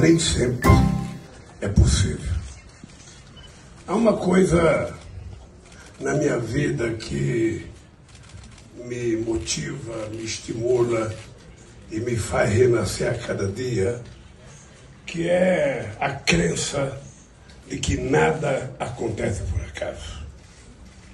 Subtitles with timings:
[0.00, 0.68] Nem sempre
[1.60, 2.34] é possível.
[3.86, 4.94] Há uma coisa
[5.98, 7.66] na minha vida que
[8.84, 11.14] me motiva, me estimula
[11.90, 14.02] e me faz renascer a cada dia,
[15.06, 17.00] que é a crença
[17.66, 20.26] de que nada acontece por acaso.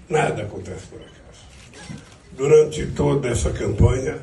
[0.08, 1.94] Nada acontece por acaso.
[2.32, 4.18] Durante toda essa campanha,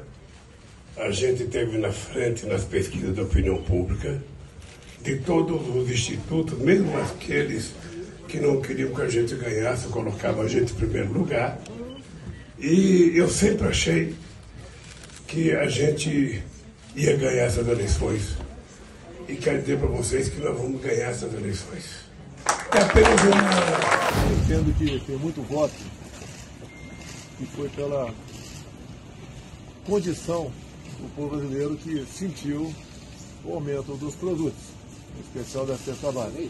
[0.98, 4.22] a gente teve na frente nas pesquisas de opinião pública
[5.04, 7.72] de todos os institutos, mesmo aqueles
[8.28, 11.60] que não queriam que a gente ganhasse, colocavam a gente em primeiro lugar.
[12.60, 14.16] E eu sempre achei
[15.28, 16.44] que a gente
[16.96, 18.36] ia ganhar essas eleições.
[19.28, 21.86] E quero dizer para vocês que nós vamos ganhar essas eleições.
[22.74, 24.30] É apenas uma.
[24.30, 25.74] Eu entendo que tem muito voto
[27.40, 28.14] e foi pela
[29.86, 30.52] condição
[31.00, 32.74] do povo brasileiro que sentiu
[33.46, 34.60] o aumento dos produtos,
[35.20, 36.50] especial da cesta básica.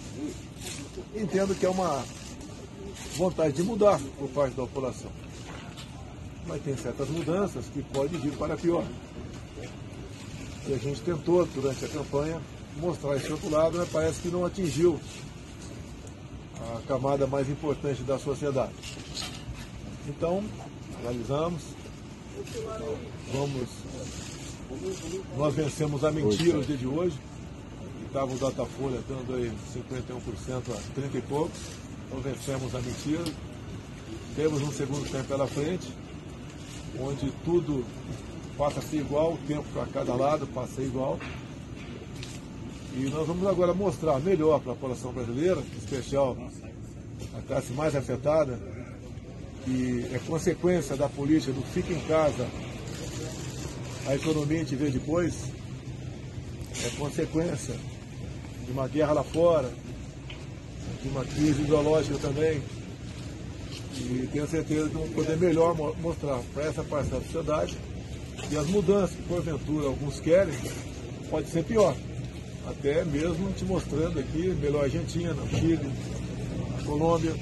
[1.16, 2.04] Entendo que é uma
[3.16, 5.12] vontade de mudar por parte da população.
[6.48, 8.86] Mas tem certas mudanças que podem vir para pior.
[10.68, 12.42] E a gente tentou, durante a campanha,
[12.78, 15.00] mostrar esse outro lado, mas parece que não atingiu
[16.60, 18.74] a camada mais importante da sociedade.
[20.08, 20.44] Então,
[21.02, 21.62] analisamos,
[23.34, 23.70] vamos.
[25.38, 27.18] Nós vencemos a mentira no dia de hoje,
[28.10, 31.60] estava o Datafolha dando aí 51% a 30 e poucos,
[32.08, 33.24] então vencemos a mentira.
[34.36, 35.88] Temos um segundo tempo pela frente,
[37.00, 37.86] onde tudo
[38.58, 41.20] passa ser igual, o tempo para cada lado passa igual.
[42.96, 46.36] E nós vamos agora mostrar melhor para a população brasileira, em especial
[47.38, 48.60] a classe mais afetada,
[49.64, 52.48] que é consequência da política do fica em casa,
[54.08, 55.44] a economia a gente vê depois,
[56.84, 57.76] é consequência
[58.70, 59.68] de uma guerra lá fora,
[61.02, 62.62] de uma crise ideológica também.
[63.98, 67.76] E tenho certeza que vamos poder melhor mostrar para essa parcela da sociedade
[68.52, 70.54] e as mudanças que porventura alguns querem,
[71.30, 71.96] pode ser pior.
[72.68, 75.92] Até mesmo te mostrando aqui, melhor Argentina, Chile,
[76.86, 77.34] Colômbia,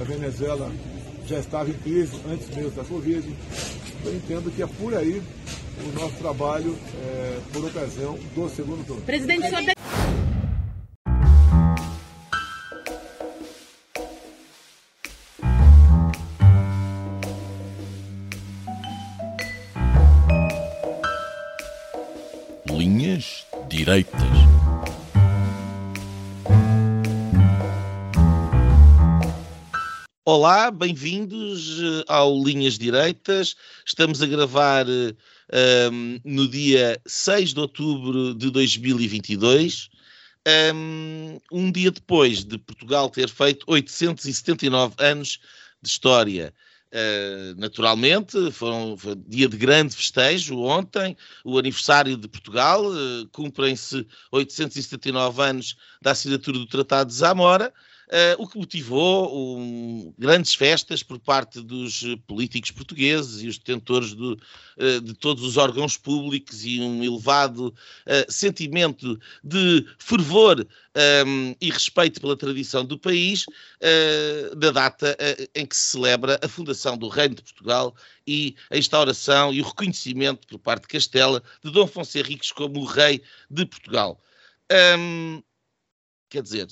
[0.00, 0.72] a Venezuela
[1.26, 3.36] já estava em crise antes mesmo da Covid.
[4.04, 5.22] Eu entendo que é por aí
[5.84, 9.02] o nosso trabalho é, por ocasião do segundo turno.
[9.02, 9.78] Presidente, o senhor
[22.70, 24.20] Linhas direitas.
[30.24, 33.56] Olá, bem-vindos eh, ao Linhas Direitas.
[33.86, 34.84] Estamos a gravar
[35.92, 39.90] um, no dia 6 de outubro de 2022,
[40.74, 45.38] um, um dia depois de Portugal ter feito 879 anos
[45.82, 46.52] de história.
[46.90, 52.82] Uh, naturalmente, foi um, foi um, dia de grande festejo ontem, o aniversário de Portugal,
[52.86, 57.74] uh, cumprem-se 879 anos da assinatura do Tratado de Zamora,
[58.08, 64.14] Uh, o que motivou um, grandes festas por parte dos políticos portugueses e os detentores
[64.14, 70.66] do, uh, de todos os órgãos públicos e um elevado uh, sentimento de fervor
[71.26, 73.44] um, e respeito pela tradição do país,
[74.56, 75.16] da data
[75.54, 77.94] em que se celebra a fundação do Reino de Portugal
[78.26, 82.80] e a instauração e o reconhecimento por parte de Castela de Dom Afonso Henriques como
[82.80, 84.20] o Rei de Portugal.
[84.98, 85.42] Um,
[86.28, 86.68] quer dizer,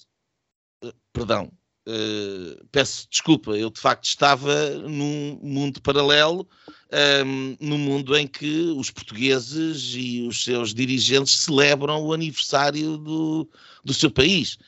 [1.12, 1.50] perdão,
[1.86, 6.48] uh, peço desculpa, eu de facto estava num mundo paralelo,
[6.92, 12.96] um, ehm, num mundo em que os portugueses e os seus dirigentes celebram o aniversário
[12.96, 13.48] do,
[13.84, 14.58] do seu país.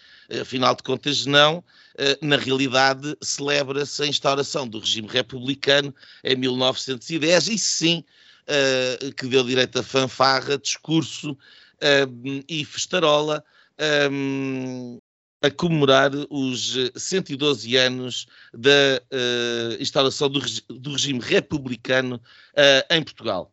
[0.41, 1.59] Afinal de contas, não.
[1.95, 5.93] Uh, na realidade, celebra-se a instauração do regime republicano
[6.23, 8.05] em 1910, e sim,
[8.45, 13.43] uh, que deu direito a fanfarra, discurso uh, e festarola
[14.11, 14.99] um, ehm,
[15.41, 23.03] a comemorar os 112 eh, anos da uh, instalação do, do, regime republicano uh, em
[23.03, 23.53] Portugal.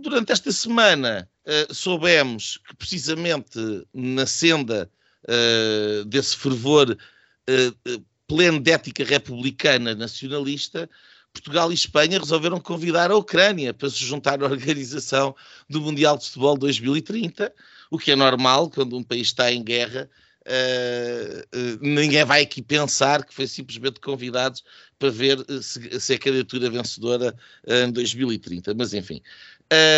[0.00, 3.58] durante esta semana uh, soubemos que precisamente
[3.94, 4.90] na senda
[6.06, 6.96] desse fervor
[8.28, 10.88] pleno de ética republicana nacionalista,
[11.32, 15.34] Portugal e Espanha resolveram convidar a Ucrânia para se juntar à organização
[15.68, 17.52] do Mundial de Futebol 2030,
[17.90, 20.08] o que é normal quando um país está em guerra.
[20.46, 24.62] Uh, ninguém vai aqui pensar que foi simplesmente convidados
[24.96, 27.34] para ver se, se é a candidatura vencedora
[27.66, 28.72] em 2030.
[28.74, 29.20] Mas enfim,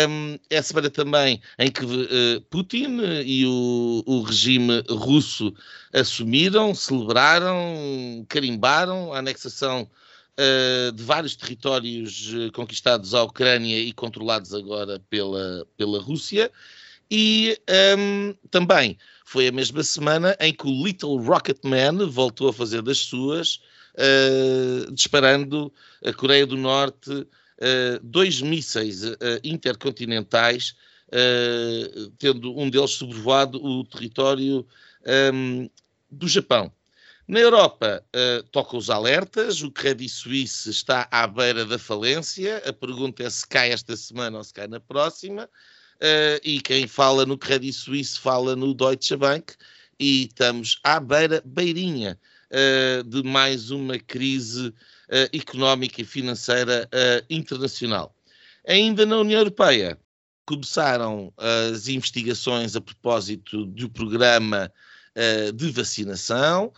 [0.09, 5.53] um, é a semana também em que uh, Putin e o, o, regime russo
[5.93, 14.99] assumiram, celebraram, carimbaram a anexação uh, de vários territórios conquistados à Ucrânia e controlados agora
[15.07, 16.51] pela, pela Rússia.
[17.11, 17.57] E
[17.97, 22.81] um, também foi a mesma semana em que o Little Rocket Man voltou a fazer
[22.81, 23.59] das suas,
[24.93, 25.73] disparando
[26.05, 30.75] a Coreia do Norte uh, dois mísseis uh, intercontinentais,
[31.09, 34.65] uh, tendo um deles sobrevoado o território
[35.33, 35.69] um,
[36.09, 36.71] do Japão.
[37.27, 42.73] Na Europa, uh, toca os alertas, o Credit Suisse está à beira da falência, a
[42.73, 45.47] pergunta é se cai esta semana ou se cai na próxima,
[46.01, 49.53] uh, e quem fala no Credit Suisse fala no Deutsche Bank,
[49.99, 52.17] e estamos à beira, beirinha,
[52.51, 54.73] uh, de mais uma crise uh,
[55.33, 56.89] económica e financeira
[57.29, 58.15] internacional.
[58.67, 59.97] Ainda na União Europeia,
[60.45, 64.71] começaram as investigações a propósito do programa
[65.55, 66.71] de vacinação,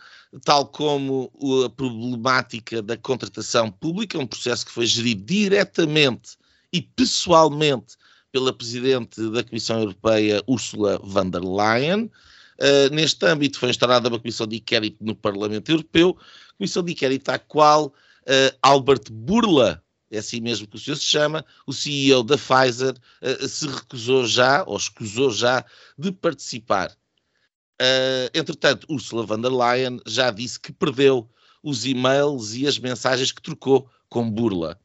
[0.44, 1.30] tal como
[1.64, 6.36] a problemática da contratação pública, um processo que foi gerido diretamente
[6.72, 7.96] e pessoalmente
[8.32, 12.10] pela Presidente da Comissão Europeia, Ursula von der Leyen.
[12.58, 16.16] Uh, neste âmbito foi instaurada uma comissão de inquérito no Parlamento Europeu,
[16.56, 21.04] comissão de inquérito à qual uh, Albert Burla, é assim mesmo que o senhor se
[21.04, 25.64] chama, o CEO da Pfizer, uh, se recusou já, ou escusou já,
[25.98, 26.96] de participar.
[28.32, 31.28] Entretanto, Ursula von der Leyen já disse que perdeu
[31.64, 34.78] os e-mails e as mensagens que trocou com Burla.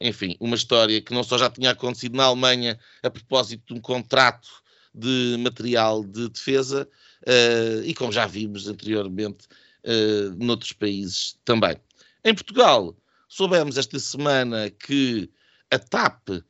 [0.00, 3.80] Enfim, uma história que não só já tinha acontecido na Alemanha a propósito de um
[3.80, 4.48] contrato
[4.94, 6.88] de material de defesa,
[7.22, 9.46] uh, e como já vimos anteriormente
[9.84, 11.76] uh, noutros países também.
[12.24, 12.96] Em Portugal,
[13.28, 15.30] soubemos esta semana que
[15.70, 16.44] a TAP uh,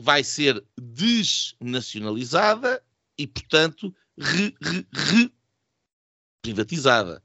[0.00, 2.82] vai ser desnacionalizada
[3.16, 5.32] e, portanto, re, re, re
[6.42, 7.22] privatizada.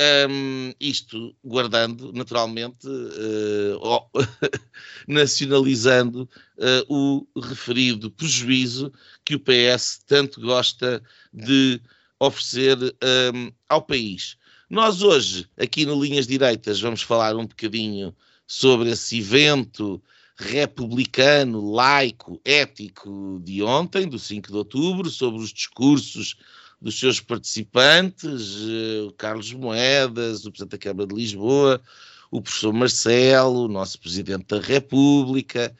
[0.00, 4.10] Um, isto guardando, naturalmente, uh,
[5.06, 6.26] nacionalizando
[6.56, 8.90] uh, o referido prejuízo
[9.22, 11.82] que o PS tanto gosta de
[12.18, 12.78] oferecer
[13.34, 14.38] um, ao país.
[14.70, 20.02] Nós hoje, aqui no Linhas Direitas, vamos falar um bocadinho sobre esse evento
[20.34, 26.36] republicano, laico, ético de ontem, do 5 de outubro, sobre os discursos
[26.80, 31.80] dos seus participantes, eh, o Carlos Moedas, o Presidente da Câmara de Lisboa,
[32.30, 35.74] o professor Marcelo, o nosso Presidente da República,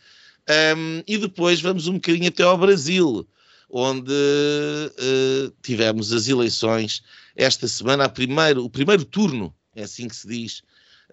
[0.77, 3.27] um, e depois vamos um bocadinho até ao Brasil,
[3.69, 7.03] onde uh, tivemos as eleições
[7.37, 10.63] esta semana, primeiro, o primeiro turno, é assim que se diz,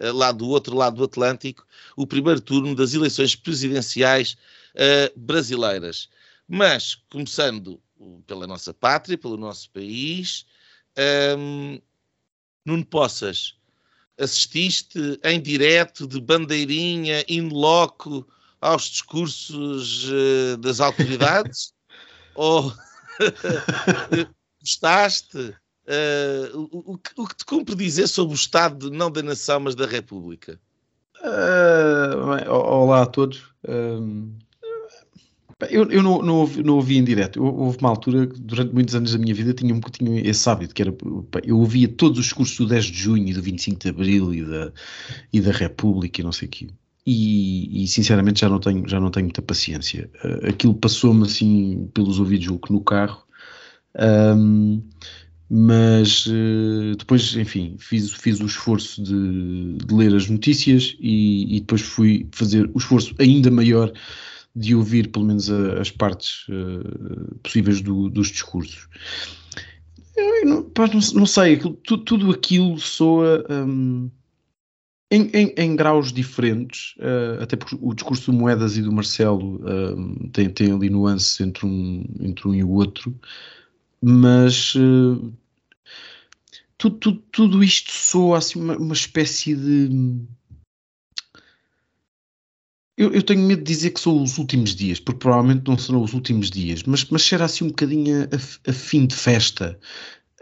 [0.00, 1.64] uh, lá do outro lado do Atlântico,
[1.96, 4.36] o primeiro turno das eleições presidenciais
[4.74, 6.08] uh, brasileiras.
[6.48, 7.80] Mas, começando
[8.26, 10.46] pela nossa pátria, pelo nosso país,
[11.36, 11.80] um,
[12.64, 13.54] Nuno Poças,
[14.18, 18.26] assististe em direto de bandeirinha, in loco,
[18.60, 21.72] aos discursos uh, das autoridades?
[22.34, 22.72] Ou
[24.60, 25.54] gostaste?
[25.88, 29.74] Uh, o, o, o, que te cumpre dizer sobre o Estado, não da nação, mas
[29.74, 30.60] da República?
[31.20, 33.38] Uh, bem, olá a todos.
[33.64, 34.30] Uh,
[35.70, 37.42] eu, eu não, não, ouvi, não ouvi em direto.
[37.42, 40.94] Houve uma altura, durante muitos anos da minha vida, tinha, tinha esse hábito, que era,
[41.44, 44.44] eu ouvia todos os discursos do 10 de junho e do 25 de Abril e
[44.44, 44.72] da,
[45.32, 46.68] e da República e não sei o quê.
[47.04, 50.10] E, e, sinceramente já não tenho, já não tenho muita paciência.
[50.22, 53.24] Uh, aquilo passou-me assim pelos ouvidos no carro.
[53.98, 54.82] Um,
[55.50, 61.60] mas uh, depois, enfim, fiz, fiz o esforço de, de ler as notícias e, e,
[61.60, 63.90] depois fui fazer o esforço ainda maior
[64.54, 68.88] de ouvir pelo menos a, as partes uh, possíveis do, dos discursos.
[70.16, 74.10] Eu não, pá, não, não sei, aquilo, tudo, tudo, aquilo soa um,
[75.10, 79.60] em, em, em, graus diferentes, uh, até porque o discurso do Moedas e do Marcelo
[79.64, 83.14] um, tem, tem ali nuances entre um, entre um e o outro
[84.00, 85.32] mas uh,
[86.76, 89.88] tudo, tudo, tudo, isto soa assim uma, uma espécie de
[92.98, 96.02] Eu, eu, tenho medo de dizer que são os últimos dias, porque provavelmente não serão
[96.02, 99.78] os últimos dias, mas, mas será assim um bocadinho a, a fim de festa.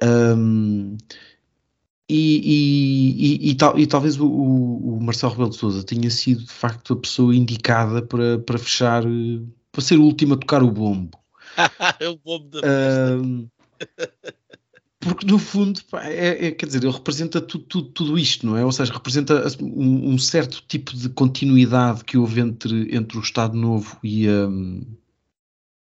[0.02, 0.96] Um,
[2.08, 6.52] e, e, e, tal, e, talvez o, o Marcelo Rebelo de Souza tenha sido de
[6.52, 9.02] facto a pessoa indicada para, para fechar,
[9.70, 11.18] para ser o último a tocar o bombo.
[12.00, 13.16] é o bombo da festa.
[13.22, 13.48] Um,
[15.06, 18.64] porque no fundo, é, é, quer dizer, ele representa tudo, tudo, tudo, isto, não é?
[18.64, 23.56] Ou seja, representa um, um, certo tipo de continuidade que houve entre, entre o Estado
[23.56, 24.84] Novo e, um,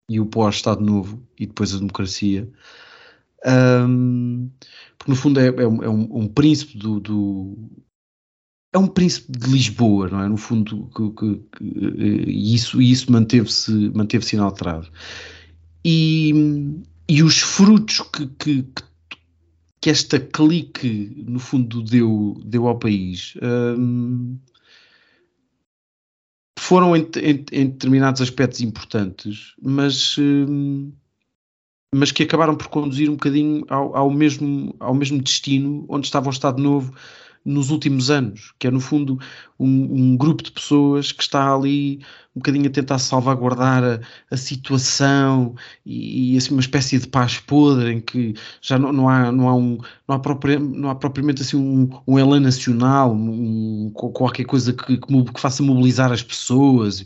[0.10, 2.50] e o pós-Estado Novo e depois a democracia.
[3.46, 4.50] Um,
[4.98, 7.58] porque no fundo é, é, um, é um, príncipe do, do,
[8.74, 10.28] é um príncipe de Lisboa, não é?
[10.28, 14.90] No fundo, que, que, que, e isso, isso manteve-se manteve inalterado.
[15.84, 16.34] E,
[17.08, 18.88] e os frutos que, que, que
[19.88, 24.38] esta clique, no fundo, deu, deu ao país um,
[26.59, 30.91] foram em, em, em, determinados aspectos importantes, mas, um,
[31.95, 36.27] mas que acabaram por conduzir um bocadinho ao, ao, mesmo, ao mesmo destino onde estava
[36.27, 36.93] o Estado Novo
[37.50, 39.20] nos últimos anos, que é no fundo
[39.60, 42.00] um, um, grupo de pessoas que está ali
[42.36, 47.39] um bocadinho a tentar salvaguardar a, a situação e, e, assim uma espécie de paz
[47.39, 50.96] podre em que já não, não há não há um não há, propria, não há
[50.96, 56.22] propriamente assim um, um elan nacional, um, qualquer coisa que, que, que faça mobilizar as
[56.22, 57.03] pessoas.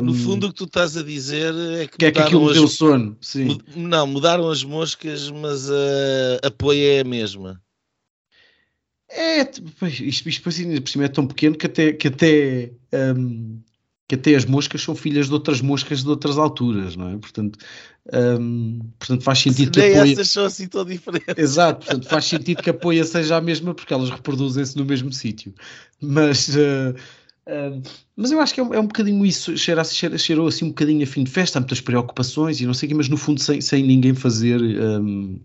[0.00, 2.54] No fundo, o que tu estás a dizer é que, que é que aquilo as...
[2.54, 3.16] deu sono.
[3.20, 3.58] Sim.
[3.74, 7.60] Não, mudaram as moscas, mas a, a poeia é a mesma.
[9.18, 9.50] É,
[10.02, 12.70] isto, isto por cima é tão pequeno que até, que até,
[13.16, 13.58] um,
[14.06, 17.16] que até as moscas são filhas de outras moscas de outras alturas, não é?
[17.16, 17.58] Portanto,
[18.12, 20.12] um, portanto faz sentido que a poia...
[20.12, 21.34] essas são assim tão diferentes.
[21.38, 25.10] Exato, portanto faz sentido que a poia seja a mesma porque elas reproduzem-se no mesmo
[25.10, 25.54] sítio.
[25.98, 26.94] Mas, uh,
[27.48, 27.82] uh,
[28.14, 30.68] mas eu acho que é um, é um bocadinho isso, cheira, cheira, cheirou assim um
[30.68, 33.16] bocadinho a fim de festa, há muitas preocupações e não sei o quê, mas no
[33.16, 34.60] fundo sem, sem ninguém fazer...
[34.60, 35.40] Um,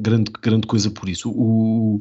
[0.00, 1.30] grande, grande coisa por isso.
[1.30, 2.00] O,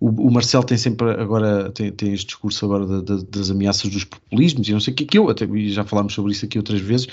[0.00, 3.90] o, o Marcel tem sempre agora tem, tem este discurso agora da, da, das ameaças
[3.90, 6.58] dos populismos e não sei o que, que eu até já falámos sobre isso aqui
[6.58, 7.06] outras vezes,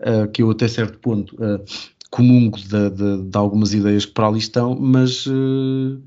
[0.00, 1.64] uh, que eu até certo ponto uh,
[2.10, 6.02] comungo de, de, de, algumas ideias que para ali estão, mas uh,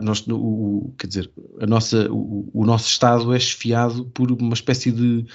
[0.00, 4.92] nós, o, quer dizer, a nossa, o, o nosso Estado é esfiado por uma espécie
[4.92, 5.26] de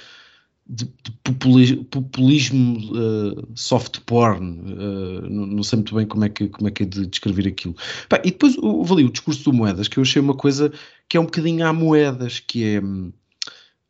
[0.68, 6.68] de, de populismo, uh, soft porn, uh, não, sei muito bem como é que, como
[6.68, 7.74] é, que é de descrever aquilo.
[8.22, 10.70] e depois houve ali o discurso do Moedas, que eu achei uma coisa
[11.08, 13.12] que é um bocadinho a Moedas, que é hum,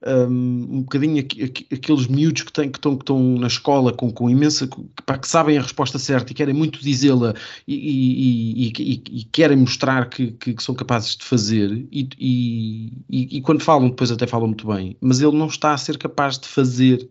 [0.07, 4.12] um, bocadinho aqu aqu aqueles miúdos que, têm, que, estão, que estão na escola com,
[4.12, 4.81] com imensa que,
[5.19, 7.35] que sabem a resposta certa e querem muito dizê-la
[7.67, 13.88] e, e, e, e, querem mostrar que, que, são capazes de fazer e, quando falam
[13.88, 17.09] depois até falam muito bem mas ele não está a ser capaz de fazer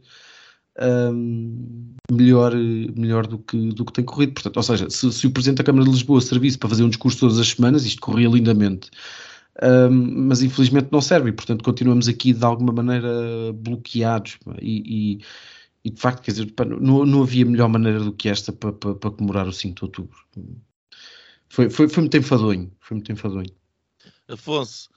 [0.80, 4.34] um, melhor, melhor do, que, do que tem corrido.
[4.34, 6.90] Portanto, ou seja, se, se o Presidente da Câmara de Lisboa servisse para fazer um
[6.90, 8.90] discurso todas as semanas isto corria lindamente
[9.92, 13.10] mas infelizmente não serve e, portanto, continuamos aqui de alguma maneira
[13.54, 15.26] bloqueados e, e,
[15.84, 18.96] e de facto, quer dizer, não, não havia melhor maneira do que esta para, para,
[18.96, 20.18] para comemorar o 5 de outubro.
[21.50, 23.52] Foi, foi, foi muito enfadonho, foi muito enfadonho.
[24.28, 24.90] Afonso,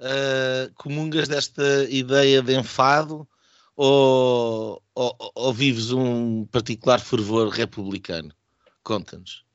[0.00, 3.28] uh, comungas desta ideia de enfado
[3.76, 8.32] ou, ou, ou vives um particular fervor republicano?
[8.82, 9.45] Conta-nos.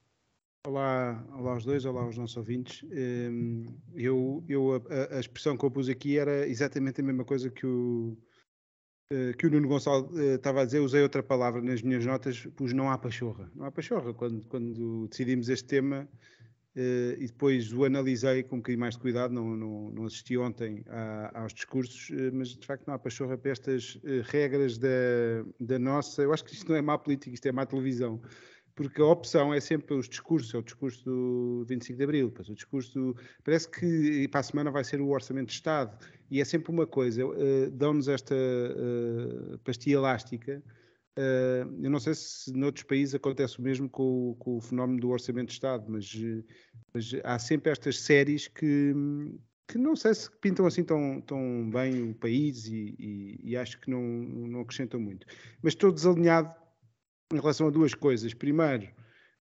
[0.68, 2.84] Olá, olá aos dois, olá aos nossos ouvintes.
[2.84, 3.66] Hum,
[3.96, 7.66] eu, eu a, a, expressão que eu pus aqui era exatamente a mesma coisa que
[7.66, 8.16] o,
[9.12, 12.46] eh, que o Nuno Gonçalves eh, estava a dizer, usei outra palavra nas minhas notas,
[12.56, 13.52] pus não há pachorra.
[13.56, 14.14] Não há pachorra.
[14.14, 16.08] Quando, quando decidimos este tema
[16.76, 20.38] eh, e depois o analisei com um bocadinho mais de cuidado, não, não, não assisti
[20.38, 20.86] ontem
[21.34, 24.88] aos discursos, mas de facto não há pachorra para estas regras da,
[25.60, 26.22] da nossa.
[26.22, 28.22] Eu acho que isto não é má política, isto é má televisão
[28.76, 32.50] porque a opção é sempre os discursos, é o discurso do 25 de Abril, depois
[32.50, 35.98] o discurso do, parece que para a semana vai ser o Orçamento de Estado,
[36.30, 40.64] e é sempre uma coisa, uh, dão-nos esta uh, pastilha elástica,
[41.18, 45.10] uh, eu não sei se noutros países acontece o mesmo com, com o fenómeno do
[45.10, 46.12] Orçamento de Estado, mas,
[46.94, 48.94] mas, há sempre estas séries que,
[49.68, 53.80] que não sei se pintam assim tão, tão bem o país e, e, e acho
[53.80, 55.28] que não, não acrescentam muito.
[55.62, 56.62] Mas estou desalinhado
[57.32, 58.34] em relação a duas coisas.
[58.34, 58.88] Primeiro,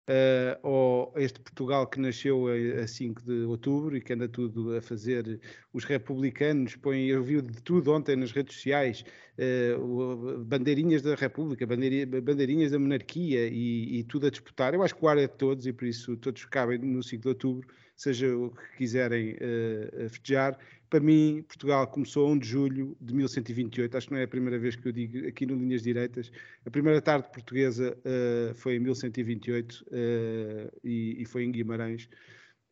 [0.08, 4.80] uh, este Portugal que nasceu a, a 5 de outubro e que anda tudo a
[4.80, 5.40] fazer.
[5.72, 9.04] Os republicanos põem, eu vi de tudo ontem nas redes sociais,
[9.38, 14.74] uh, bandeirinhas da República, bandeirinhas da monarquia e, e, tudo a disputar.
[14.74, 17.22] Eu acho que o ar é de todos e por isso todos cabem no 5
[17.22, 22.48] de outubro, seja o que quiserem uh, festejar para mim, Portugal começou a 1 de
[22.48, 25.54] julho de 1128, acho que não é a primeira vez que eu digo aqui no
[25.54, 26.30] Linhas Direitas.
[26.64, 32.08] A primeira tarde portuguesa uh, foi em 1128 uh, e, e, foi em Guimarães.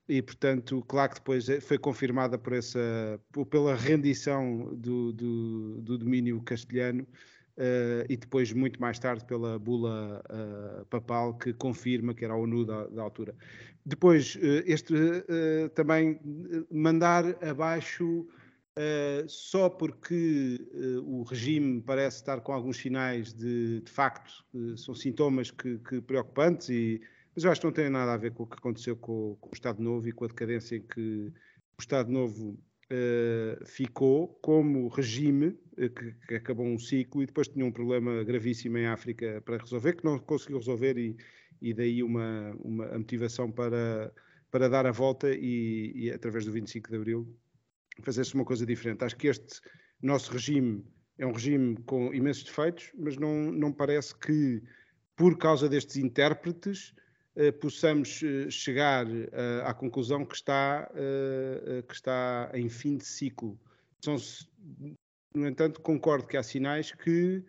[0.09, 3.21] E, portanto, claro que depois foi confirmada por essa,
[3.51, 7.07] pela rendição do, do, do domínio castelhano
[7.57, 12.37] Uh, e depois, muito mais tarde, pela bula uh, papal que confirma que era a
[12.37, 13.35] ONU da, da altura.
[13.85, 14.95] Depois, uh, este
[15.75, 16.21] também
[16.71, 18.27] mandar abaixo
[19.27, 20.61] só porque
[21.03, 24.45] o regime parece estar com alguns sinais de, de facto,
[24.77, 27.01] são sintomas que, que, preocupantes, e,
[27.35, 29.49] mas eu acho que não tem nada a ver com o que aconteceu com, com
[29.49, 31.33] o Estado Novo e com a decadência em que
[31.79, 32.59] o Estado Novo
[32.93, 38.23] uh, ficou como regime uh, que, que, acabou um ciclo e depois tinha um problema
[38.25, 41.17] gravíssimo em África para resolver, que não conseguiu resolver e,
[41.61, 44.13] e daí uma, uma a motivação para,
[44.51, 47.37] para dar a volta e, e através do 25 de Abril
[48.03, 49.05] fazer-se uma coisa diferente.
[49.05, 49.61] Acho que este
[50.03, 50.85] nosso regime
[51.19, 54.63] é um regime com imensos defeitos, mas não, não parece que,
[55.17, 57.06] por causa destes intérpretes, eh,
[57.61, 60.91] possamos eh, chegar eh, à conclusão que está,
[61.87, 63.59] que está em fim de ciclo.
[64.03, 64.17] São,
[65.35, 67.45] no entanto, concordo que há sinais que,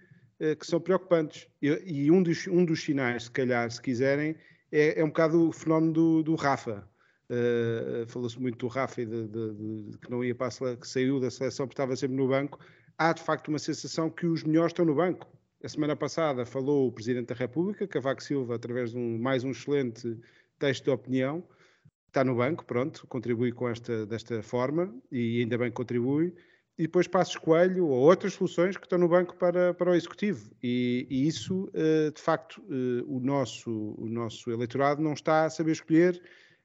[0.59, 1.47] que são preocupantes.
[1.61, 4.35] E, um, dos, um dos sinais, se calhar, se quiserem,
[4.71, 6.87] é, é um bocado o fenómeno do, do Rafa.
[7.29, 10.79] Uh, Falou-se muito do Rafa e de, de, de, que não ia para a seleção,
[10.79, 12.59] que saiu da seleção porque estava sempre no banco.
[12.97, 15.27] Há de facto uma sensação que os melhores estão no banco.
[15.63, 19.49] A semana passada falou o Presidente da República, Cavaco Silva, através de um, mais um
[19.49, 20.15] excelente
[20.59, 21.43] texto de opinião.
[22.07, 26.35] Está no banco, pronto, contribui com esta, desta forma e ainda bem que contribui.
[26.77, 30.51] E depois Passos Coelho ou outras soluções que estão no banco para, para o Executivo.
[30.61, 35.49] E, e isso, eh, de facto, eh, o nosso, o nosso eleitorado não está a
[35.49, 36.21] saber escolher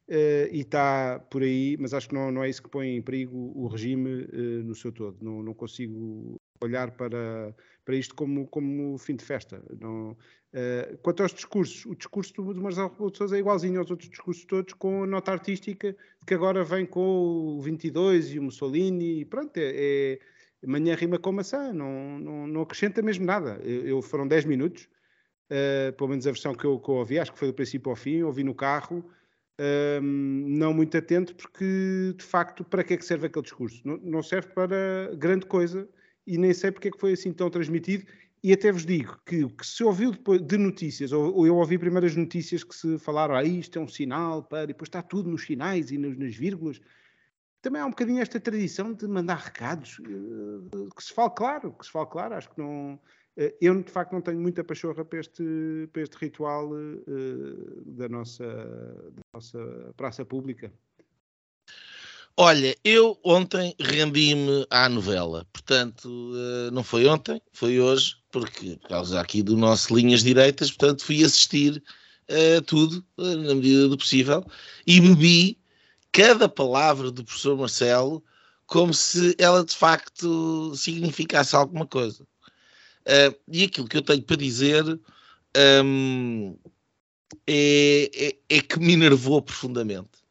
[0.08, 3.00] Uh, e está por aí, mas acho que não, não, é isso que põe em
[3.00, 4.26] perigo o regime
[4.64, 5.16] no seu todo.
[5.22, 7.54] Não, não, consigo olhar para,
[7.84, 9.62] para isto como, como fim de festa.
[9.80, 13.80] Não, uh, quanto aos discursos, o discurso do, do Marcelo Rebelo de Sousa é igualzinho
[13.80, 15.96] aos outros discursos todos, com a nota artística,
[16.26, 20.18] que agora vem com o 22 e o Mussolini, e pronto, é,
[20.62, 23.60] é manhã rima com maçã, não, não, não acrescenta mesmo nada.
[23.64, 24.88] Eu, eu foram 10 minutos,
[25.50, 27.90] uh, pelo menos a versão que eu, que eu ouvi, acho que foi do princípio
[27.90, 29.04] ao fim, ouvi no carro,
[30.02, 33.80] um, não muito atento, porque de facto, para que é que serve aquele discurso?
[33.84, 35.88] Não, não serve para grande coisa
[36.26, 38.04] e nem sei porque é que foi assim tão transmitido.
[38.44, 41.78] E até vos digo que, que se ouviu depois de notícias, ou, ou, eu ouvi
[41.78, 45.30] primeiras notícias que se falaram, ah, isto é um sinal para, e depois está tudo
[45.30, 46.80] nos sinais e nas, vírgulas.
[47.60, 51.86] Também há um bocadinho esta tradição de mandar recados, uh, que se fale claro, que
[51.86, 52.94] se fale claro, acho que não.
[53.36, 58.08] Uh, eu, de facto, não tenho muita pachorra para este, para este ritual uh, da,
[58.08, 60.72] nossa, da nossa praça pública.
[62.36, 68.88] Olha, eu ontem rendi-me à novela, portanto, uh, não foi ontem, foi hoje, porque por
[68.88, 71.82] causa aqui do nosso Linhas Direitas, portanto, fui assistir
[72.30, 74.44] a uh, tudo, uh, na medida do possível,
[74.86, 75.58] e bebi
[76.10, 78.24] cada palavra do professor Marcelo
[78.66, 82.26] como se ela de facto significasse alguma coisa.
[83.48, 84.84] e aquilo que eu tenho para dizer
[85.84, 86.56] um,
[87.46, 90.21] é, é, é que me enervou profundamente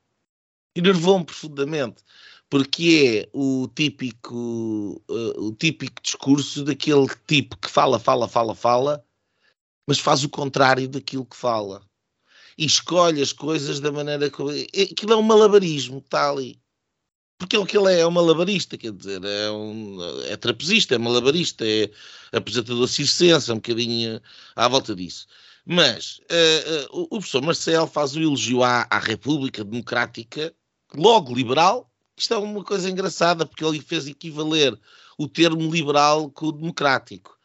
[0.76, 2.04] enervou-me profundamente,
[2.50, 9.06] porque é o típico, uh, o típico discurso daquele tipo que fala, fala, fala, fala,
[9.88, 11.82] mas faz o contrário daquilo que fala.
[12.58, 14.42] E escolhe as coisas da maneira que.
[14.74, 16.62] É, aquilo é um malabarismo, está ali.
[17.38, 20.94] Porque é o que ele é, é um malabarista, quer dizer, é, um, é trapezista,
[20.94, 21.90] é malabarista, é
[22.32, 24.22] apresentador circense, é um bocadinho
[24.56, 25.26] à volta disso.
[25.66, 30.54] Mas uh, uh, o professor Marcel faz o elogio à, à República Democrática
[30.96, 31.90] logo liberal.
[32.18, 34.78] Isto é uma coisa engraçada, porque ele fez equivaler
[35.18, 37.38] o termo liberal com o democrático.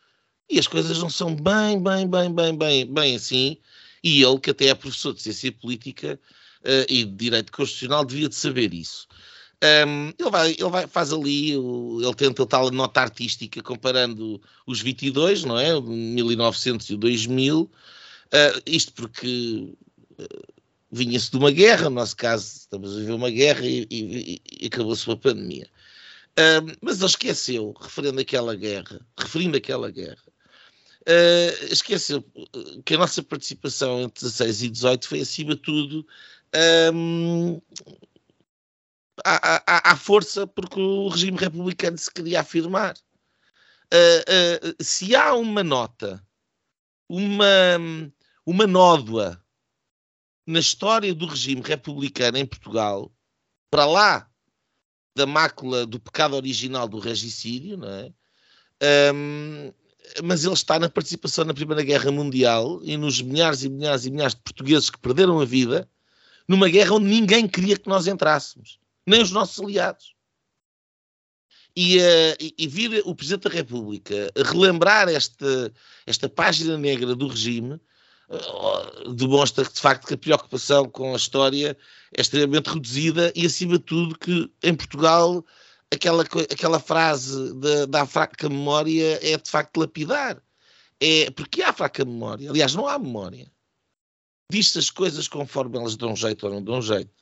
[0.49, 3.57] E as coisas não são bem, bem, bem, bem, bem, bem assim.
[4.03, 6.21] E ele, que até é professor de ciência política
[6.63, 9.09] uh, e de direito constitucional, devia de saber isso.
[9.65, 15.45] Um, ele vai, ele vai, faz ali, ele tenta tal nota artística comparando os 22,
[15.45, 15.81] não é?
[15.81, 17.63] 1900 e 2000.
[17.63, 17.71] Uh,
[18.67, 19.73] isto porque
[20.19, 20.56] uh,
[20.91, 24.67] vinha-se de uma guerra, no nosso caso estamos a viver uma guerra e, e, e
[24.67, 25.69] acabou-se uma pandemia.
[26.39, 30.23] Uh, mas ele esqueceu, referindo aquela guerra, referindo aquela guerra,
[31.09, 32.25] uh, esqueceu
[32.85, 36.07] que a nossa participação entre 16 e 18 foi acima de tudo
[36.95, 37.61] um,
[39.25, 42.95] à, à, à, força porque o regime republicano se queria afirmar.
[43.87, 46.23] Uh, se há uma nota,
[47.09, 47.47] uma,
[48.45, 49.43] uma nódoa
[50.47, 53.13] na história do regime republicano em Portugal,
[53.71, 54.31] para lá
[55.15, 58.13] da mácula do pecado original do regicídio, não é?
[59.13, 59.73] Um,
[60.23, 64.11] mas ele está na participação na Primeira Guerra Mundial e nos milhares e milhares e
[64.11, 65.89] milhares de portugueses que perderam a vida
[66.47, 70.15] numa guerra onde ninguém queria que nós entrássemos, nem os nossos aliados.
[71.75, 75.73] E, uh, e, vir o Presidente da República relembrar esta,
[76.07, 77.79] esta página negra do regime
[78.29, 81.77] uh, demonstra que, de facto, que a preocupação com a história
[82.17, 85.45] é extremamente reduzida e, acima de tudo, que em Portugal
[85.93, 90.43] aquela, aquela frase da, da fraca memória é, de facto, lapidar.
[91.01, 92.51] É, porque há fraca memória.
[92.51, 93.53] Aliás, não há memória.
[94.51, 97.13] Diz-se as coisas conforme elas dão jeito ou não dão jeito.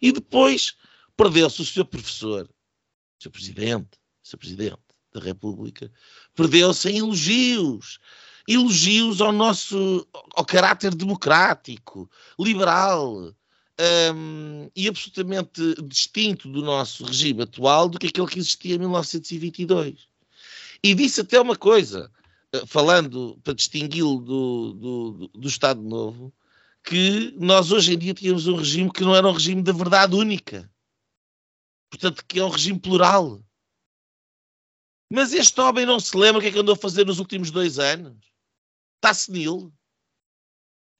[0.00, 0.74] E depois
[1.16, 2.44] perdeu-se o seu professor,
[3.18, 4.78] o seu presidente, o seu presidente
[5.12, 5.90] da República,
[6.34, 7.98] perdeu-se em elogios
[8.48, 13.34] elogios ao nosso ao caráter democrático, liberal
[14.14, 20.08] um, e absolutamente distinto do nosso regime atual do que aquele que existia em 1922.
[20.82, 22.10] E disse até uma coisa,
[22.52, 26.32] eh, falando para distingui-lo do, do, do Estado Novo,
[26.84, 30.14] que nós hoje em dia tínhamos um regime que não era um regime da verdade
[30.14, 30.70] única.
[31.90, 33.42] Portanto, que é um regime plural.
[35.12, 37.50] Mas este homem não se lembra o que é que andou a fazer nos últimos
[37.50, 38.16] dois anos?
[38.96, 39.72] Está senil.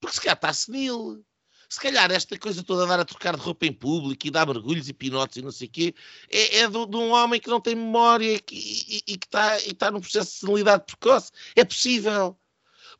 [0.01, 1.25] Porque se calhar está senil.
[1.69, 4.47] Se calhar esta coisa toda a dar a trocar de roupa em público e dar
[4.47, 5.95] mergulhos e pinotes e não sei o quê,
[6.31, 9.61] é, é de, de, um homem que não tem memória e, e, e que está,
[9.63, 11.33] e está num processo de senilidade precoce.
[11.57, 12.39] É possível.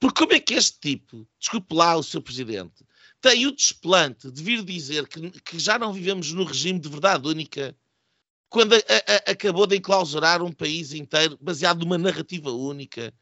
[0.01, 2.85] Porque como é que este tipo, desculpe lá o seu presidente,
[3.21, 7.27] tem o desplante de vir dizer que, que já não vivemos no regime de verdade
[7.27, 7.77] única,
[8.49, 13.13] quando a, a, acabou de enclausurar um país inteiro baseado numa narrativa única,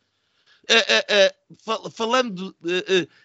[0.70, 2.57] uh, uh, falando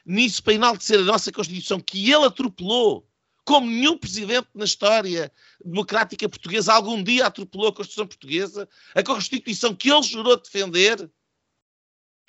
[0.05, 3.07] nisso para enaltecer a nossa Constituição, que ele atropelou,
[3.45, 5.31] como nenhum presidente na história
[5.63, 11.09] democrática portuguesa algum dia atropelou a Constituição portuguesa, a Constituição que ele jurou defender,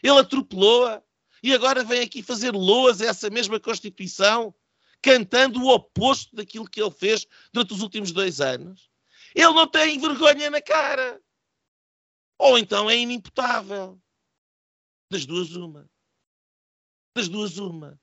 [0.02, 1.02] ele atropelou-a
[1.42, 4.54] e agora vem aqui fazer loas a essa mesma Constituição,
[5.02, 8.90] cantando o oposto daquilo que ele fez durante os últimos dois anos.
[9.34, 11.20] Ele não tem vergonha na cara.
[12.38, 14.00] Ou então é inimputável.
[15.10, 15.90] Das duas, uma.
[17.16, 18.00] Das duas, uma.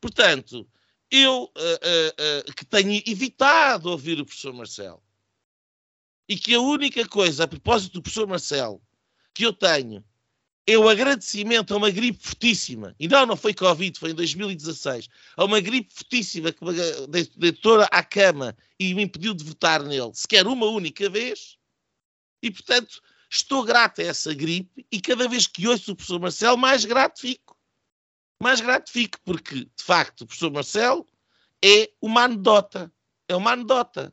[0.00, 0.68] Portanto,
[1.10, 5.02] eu uh, uh, uh, que tenho evitado ouvir o professor Marcelo
[6.28, 8.82] e que a única coisa, a propósito do professor Marcelo,
[9.32, 10.04] que eu tenho
[10.66, 15.08] é o agradecimento a uma gripe fortíssima, e não, não foi Covid, foi em 2016,
[15.36, 16.72] a uma gripe fortíssima que me
[17.36, 21.56] deitou à cama e me impediu de votar nele, sequer uma única vez,
[22.42, 23.00] e portanto
[23.30, 27.20] Estou grato a essa gripe e cada vez que ouço o professor Marcelo, mais grato
[27.20, 27.56] fico.
[28.42, 31.06] Mais grato fico, porque, de facto, o professor Marcelo
[31.64, 32.92] é uma anedota.
[33.28, 34.12] É uma anedota.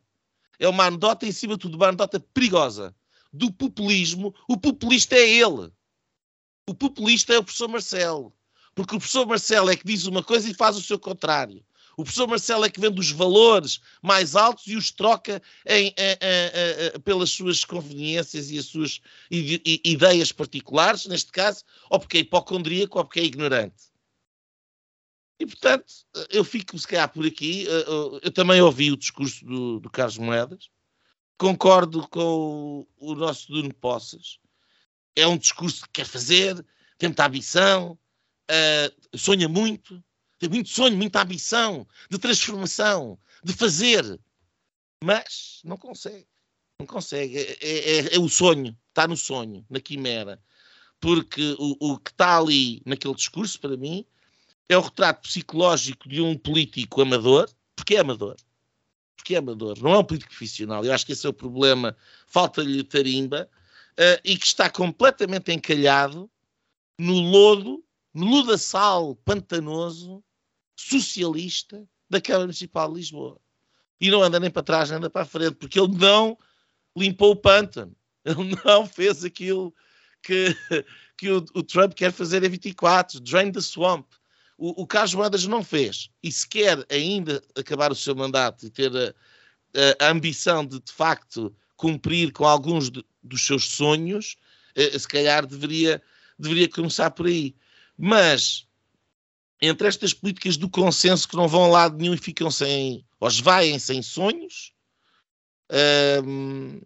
[0.59, 2.95] É uma anedota, em cima de tudo, uma anedota perigosa.
[3.33, 5.71] Do populismo, o populista é ele.
[6.69, 8.33] O populista é o professor Marcelo.
[8.75, 11.65] Porque o professor Marcelo é que diz uma coisa e faz o seu contrário.
[11.97, 15.91] O professor Marcelo é que vende os valores mais altos e os troca em,
[17.03, 23.03] pelas suas conveniências e as suas ideias particulares, neste caso, ou porque é hipocondríaco ou
[23.03, 23.87] porque é ignorante.
[25.39, 25.91] E, portanto,
[26.29, 27.65] eu fico, se calhar, por aqui.
[28.21, 30.69] Eu também ouvi o discurso do, do Carlos Moedas.
[31.35, 34.39] Concordo com o, o nosso Duno Poças.
[35.15, 36.55] É um discurso que quer fazer,
[36.97, 37.97] tem muita ambição,
[38.51, 40.03] uh, sonha muito,
[40.39, 44.19] tem muito sonho, muita ambição de transformação, de fazer,
[45.03, 46.27] mas não consegue.
[46.79, 47.37] Não consegue.
[47.37, 50.41] É, é, é, é o sonho, está no sonho, na quimera.
[50.99, 54.05] Porque o, o que está ali naquele discurso, para mim,
[54.69, 58.35] é o retrato psicológico de um político amador, porque é amador.
[59.15, 60.83] Porque é amador, não é um político profissional.
[60.83, 61.95] Eu acho que esse é o problema.
[62.27, 63.49] Falta-lhe tarimba
[63.93, 66.29] uh, e que está completamente encalhado
[66.99, 70.23] no lodo, no ludaçal pantanoso
[70.77, 73.41] socialista da Câmara Municipal de Lisboa.
[73.99, 76.37] E não anda nem para trás, nem anda para a frente, porque ele não
[76.95, 77.95] limpou o pântano.
[78.23, 79.73] Ele não fez aquilo
[80.21, 80.55] que,
[81.17, 84.07] que o, o Trump quer fazer em 24, drain the swamp.
[84.57, 86.09] O, o Carlos Moedas não fez.
[86.21, 90.91] E se quer ainda acabar o seu mandato e ter a, a, ambição de, de
[90.91, 94.35] facto, cumprir com alguns de, dos seus sonhos,
[94.75, 96.01] eh, se calhar deveria,
[96.37, 97.55] deveria começar por aí.
[97.95, 98.66] Mas
[99.61, 103.27] entre estas políticas do consenso que não vão a lado nenhum e ficam sem, ou
[103.27, 104.73] esvaem sem sonhos,
[106.23, 106.79] um,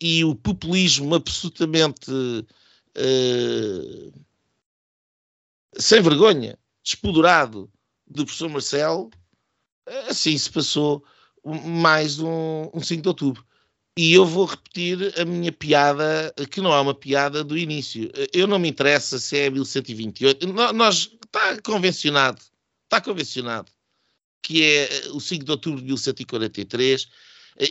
[0.00, 4.12] e o populismo absolutamente uh,
[5.76, 7.70] sem vergonha, despodurado
[8.06, 9.10] do professor Marcelo,
[10.08, 11.04] assim se passou
[11.44, 13.44] mais um, um 5 de outubro.
[13.96, 18.10] E eu vou repetir a minha piada, que não é uma piada do início.
[18.32, 20.52] Eu não me interessa se é 1128.
[20.72, 22.40] Nós, está convencionado,
[22.84, 23.70] está convencionado,
[24.40, 27.08] que é o 5 de outubro de 1143.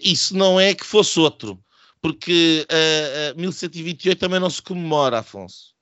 [0.02, 1.63] Isso não é que fosse outro,
[2.02, 5.73] porque uh, uh, 1128 também não se comemora, Afonso.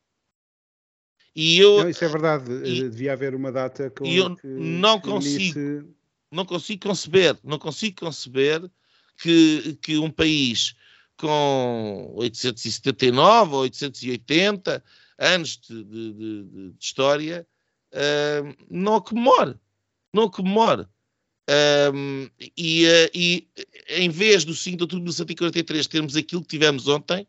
[1.36, 4.46] E eu, não, isso é verdade, e, devia haver uma data com, e eu que,
[4.46, 5.90] não que consigo, unisse...
[6.30, 8.70] não consigo conceber, não consigo conceber
[9.18, 10.76] que, que um país
[11.16, 14.84] com 879 ou 880
[15.18, 17.48] anos de, de, de, de história
[17.94, 19.56] uh, não comemore.
[20.14, 20.88] Não comemore.
[21.94, 23.48] Um, e, uh, e
[23.90, 27.28] em vez do 5 de outubro de 1943 termos aquilo que tivemos ontem,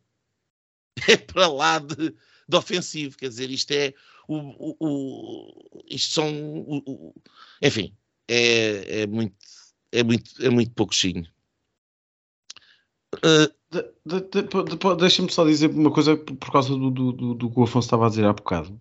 [1.09, 2.15] é para lá de,
[2.49, 3.17] de ofensivo.
[3.17, 3.95] Quer dizer, isto é
[4.29, 4.37] o.
[4.37, 6.31] o, o isto são.
[6.31, 7.15] O,
[7.61, 7.95] enfim,
[8.29, 9.37] é, é, muito,
[9.91, 11.27] é, muito, é muito pouquinho.
[13.17, 17.51] Uh, de, de, de, Deixa-me só dizer uma coisa por causa do, do, do, do,
[17.51, 18.79] que o Afonso estava a dizer há bocado.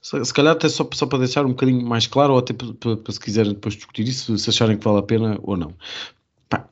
[0.00, 3.12] Se, calhar até só, só para deixar um bocadinho mais claro, ou até para, para,
[3.12, 5.74] se quiserem depois discutir isso, se acharem que vale a pena ou não.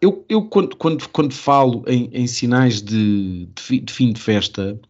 [0.00, 4.20] Eu, eu quando, quando, quando falo em, em sinais de, de, fim, de fim de
[4.20, 4.80] festa,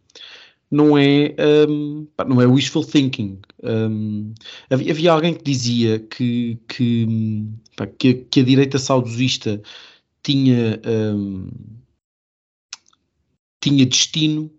[0.69, 1.35] não é,
[1.69, 3.39] um, não é wishful thinking.
[3.63, 4.33] Um,
[4.69, 7.45] havia, havia, alguém que dizia que, que,
[7.75, 9.61] pá, que, que, a direita saudosista
[10.23, 11.49] tinha, um,
[13.61, 14.51] tinha destino,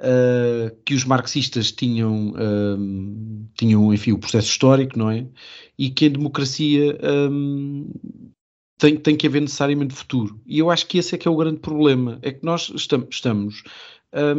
[0.00, 5.26] uh, que os marxistas tinham, um, tinham, enfim, o processo histórico, não é?
[5.78, 6.98] E que a democracia
[7.30, 7.90] um,
[8.78, 10.40] tem, tem que haver necessariamente futuro.
[10.46, 13.08] E eu acho que esse é que é o grande problema, é que nós estamos,
[13.10, 13.62] estamos,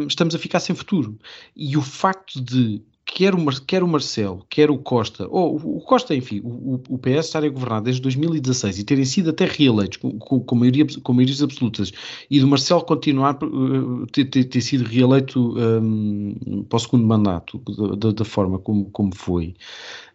[0.08, 1.18] estamos a ficar sem futuro.
[1.56, 2.82] E o facto de
[3.18, 7.00] quer o, Mar, quer o Marcelo, quer o Costa, ou o, Costa, enfim, o, o
[7.00, 11.14] PS estarem a governar desde 2016 e terem sido até reeleitos com, com, maioria, com
[11.14, 11.92] maiorias absolutas
[12.30, 17.60] e do Marcelo continuar uh, ter, ter, sido reeleito um, para o segundo mandato
[17.98, 19.56] da, da forma como, como foi,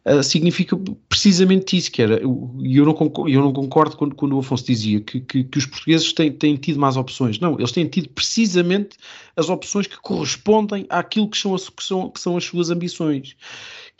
[0.06, 0.76] uh, significa
[1.08, 2.84] precisamente isso, que era, e eu
[3.28, 6.56] eu não concordo quando, quando o Afonso dizia que, que, que, os portugueses têm, têm
[6.56, 7.38] tido mais opções.
[7.38, 8.96] Não, eles têm tido precisamente
[9.36, 13.36] as opções que correspondem àquilo que são as, que são, que são as suas ambições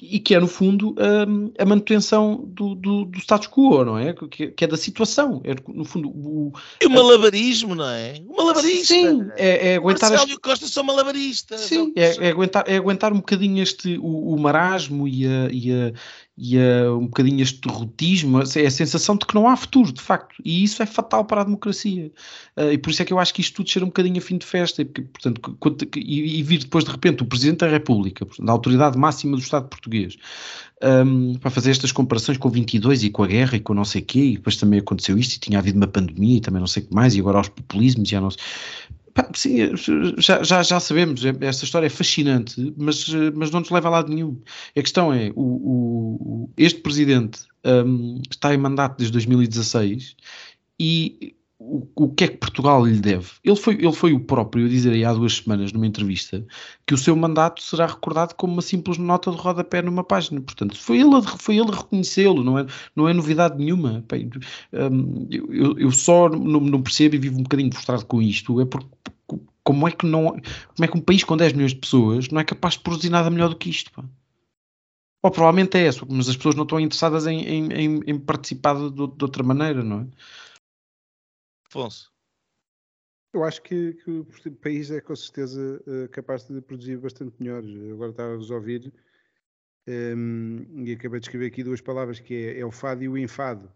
[0.05, 4.13] e que é, no fundo, um, a manutenção do, do, do, status quo, não é?
[4.13, 5.41] Que, que é da situação.
[5.45, 8.15] É, no fundo, o, e o malabarismo, não é?
[8.27, 8.93] O malabarista.
[8.93, 10.11] Sim, é, é aguentar.
[10.11, 10.39] Marcelo as...
[10.39, 11.61] Costa são malabaristas.
[11.61, 15.73] Sim, é, é, aguentar, é aguentar um bocadinho este, o, o marasmo e a, e
[15.73, 15.93] a
[16.37, 20.01] e uh, um bocadinho este derrotismo, é a sensação de que não há futuro, de
[20.01, 22.11] facto, e isso é fatal para a democracia.
[22.57, 24.21] Uh, e por isso é que eu acho que isto tudo cheira um bocadinho a
[24.21, 25.59] fim de festa, e, portanto,
[25.97, 29.43] e, e, vir depois de repente o Presidente da República, portanto, a autoridade máxima do
[29.43, 30.17] Estado português,
[30.83, 33.85] um, para fazer estas comparações com o 22 e com a guerra e com não
[33.85, 36.61] sei o quê, e depois também aconteceu isto, e tinha havido uma pandemia e também
[36.61, 38.41] não sei o que mais, e agora aos populismos, e não sei
[39.35, 39.59] sim,
[40.19, 43.91] já, já, já sabemos, é, esta história é fascinante, mas, mas não nos leva a
[43.91, 44.41] lado nenhum.
[44.77, 50.17] A questão é, o, o este presidente um, está em mandato desde 2016
[50.79, 53.31] e o, o que é que Portugal lhe deve?
[53.45, 56.45] Ele foi, ele foi o próprio a dizer aí há duas semanas numa entrevista
[56.87, 60.41] que o seu mandato será recordado como uma simples nota de rodapé numa página.
[60.41, 64.05] Portanto, foi ele foi ele reconhecê-lo, não é, não é novidade nenhuma.
[64.11, 64.29] Bem,
[64.73, 68.65] um, eu, eu só não, não, percebo e vivo um bocadinho frustrado com isto, é
[68.65, 68.89] porque
[69.65, 72.41] como é que não como é que um país com 10 milhões de pessoas não
[72.41, 73.93] é capaz de produzir nada melhor do que isto?
[73.93, 74.05] Pá?
[75.23, 78.91] Ou provavelmente é isso, mas as pessoas não estão interessadas em, em, em participar de,
[78.91, 80.07] de outra maneira, não é?
[81.73, 82.13] Afonso.
[83.33, 84.27] Eu acho que, que, o
[84.61, 87.65] país é com certeza eh, capaz de produzir bastante melhor.
[87.95, 88.93] Agora estava a ouvir
[89.89, 93.09] um, ehm, e acabei de escrever aqui duas palavras que é, é o fado e
[93.09, 93.73] o enfado.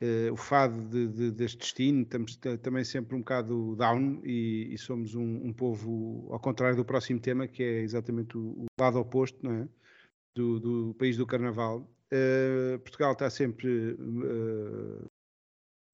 [0.00, 4.78] Uh, o fado de, de, deste destino, estamos também sempre um bocado down e, e
[4.78, 9.00] somos um, um, povo ao contrário do próximo tema, que é exatamente o, o lado
[9.00, 9.68] oposto não é?
[10.36, 11.80] do, do país do Carnaval.
[12.12, 15.07] Uh, Portugal está sempre uh,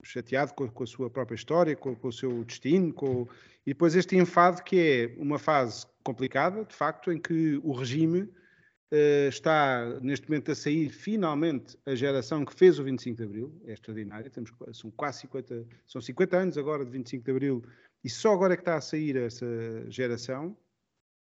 [0.04, 3.26] chateado com, com, a sua própria história, com, com o seu destino, com...
[3.66, 8.20] e depois este enfado que é uma fase complicada, de facto, em que o regime
[8.20, 13.62] uh, está neste momento a sair finalmente a geração que fez o 25 de Abril,
[13.66, 17.64] é extraordinário, temos, são quase 50, são 50 anos agora de 25 de Abril,
[18.04, 19.46] e só agora é que está a sair essa
[19.88, 20.56] geração,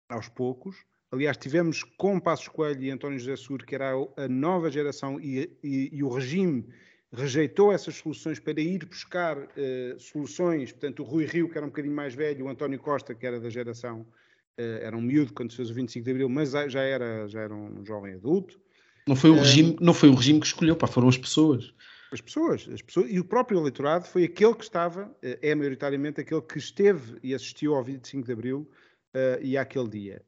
[0.10, 4.70] aos poucos, Aliás, tivemos com Passos Coelho e António José Sur, que era a nova
[4.70, 6.68] geração, e, e, e o regime
[7.12, 10.72] rejeitou essas soluções para ir buscar uh, soluções.
[10.72, 13.40] Portanto, o Rui Rio, que era um bocadinho mais velho, o António Costa, que era
[13.40, 16.82] da geração, uh, era um miúdo quando se fez o 25 de Abril, mas já
[16.82, 18.60] era, já era um jovem adulto.
[19.08, 21.74] Não foi o, regime, não foi o regime que escolheu, pá, foram as pessoas.
[22.12, 26.22] As pessoas, as pessoas, e o próprio eleitorado foi aquele que estava, eh, é maioritariamente
[26.22, 28.70] aquele que esteve e assistiu ao 25 de Abril
[29.14, 30.22] uh, e àquele dia.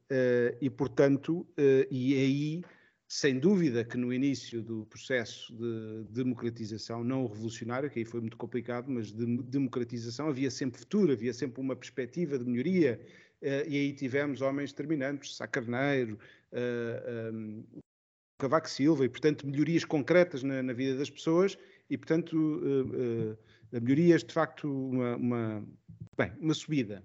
[0.61, 1.45] E, portanto,
[1.91, 2.63] e aí,
[3.11, 8.37] sem dúvida que no início do processo de democratização, não revolucionário, que aí foi muito
[8.37, 13.01] complicado, mas de democratização, havia sempre futuro, havia sempre uma perspectiva de melhoria,
[13.41, 16.19] e aí tivemos homens determinantes, Sá Carneiro,
[17.33, 17.63] um,
[18.37, 21.57] Cavaco Silva, e, portanto, melhorias concretas na, na vida das pessoas
[21.89, 23.37] e, portanto, uh, uh,
[23.81, 25.67] melhorias, de facto, uma, uma,
[26.17, 27.03] bem, uma subida.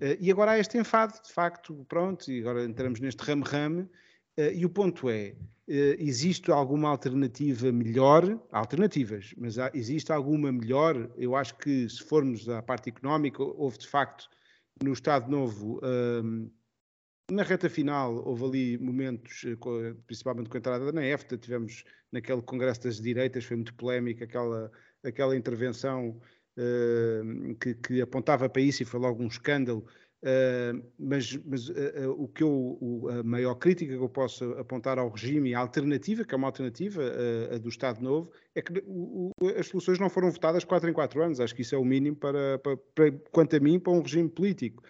[0.00, 3.88] Uh, e agora há este enfado, de facto, pronto, e agora entramos neste rame-rame,
[4.36, 5.34] e o ponto é,
[5.66, 8.40] existe alguma alternativa melhor?
[8.50, 11.10] Há alternativas, mas há, existe alguma melhor?
[11.16, 14.28] Eu acho que, se formos à parte económica, houve, de facto,
[14.82, 15.80] no Estado Novo
[17.32, 22.42] na reta final houve ali momentos, eh, principalmente com a entrada na EFTA, tivemos naquele
[22.42, 24.70] Congresso das Direitas, foi muito polémica aquela,
[25.02, 26.20] aquela intervenção
[26.58, 29.86] uh, que, que, apontava para isso e foi logo um escândalo.
[30.22, 34.96] Uh, mas, mas uh, o que eu, o, a maior crítica que eu posso apontar
[34.96, 37.02] ao regime a alternativa, que é uma alternativa
[37.52, 40.92] a do Estado Novo, é que o, o, as soluções não foram votadas 4 em
[40.92, 41.40] 4 anos.
[41.40, 44.28] Acho que isso é o mínimo para, para, para quanto a mim, para um regime
[44.28, 44.84] político.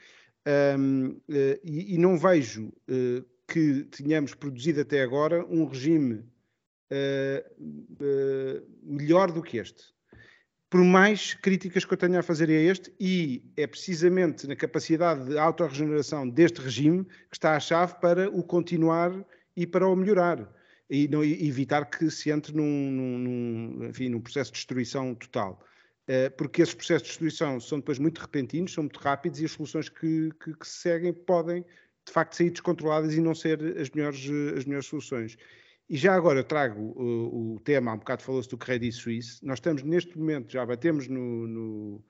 [0.78, 1.18] Um,
[1.64, 2.70] e, e, não vejo
[3.48, 6.24] que tenhamos produzido até agora um regime
[8.82, 9.94] melhor do que este.
[10.72, 15.28] Por mais críticas que eu tenha a fazer a este, e é precisamente na capacidade
[15.28, 19.12] de autorregeneração deste regime que está a chave para o continuar
[19.54, 20.50] e para o melhorar.
[20.88, 25.62] E, não, evitar que se entre num, num, enfim, num processo de destruição total.
[26.08, 29.52] Eh, porque esses processos de destruição são depois muito repentinos, são muito rápidos e as
[29.52, 31.66] soluções que, que, que se seguem podem,
[32.06, 34.24] de facto, sair descontroladas e não ser as melhores,
[34.56, 35.36] as melhores soluções.
[35.88, 39.58] E já agora trago o, o tema, há um bocado falou-se do Credit Suisse, nós
[39.58, 42.04] estamos neste momento, já batemos no, no,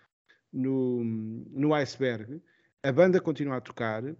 [0.52, 1.04] no,
[1.50, 2.40] no iceberg,
[2.82, 4.16] a banda continua a tocar uh,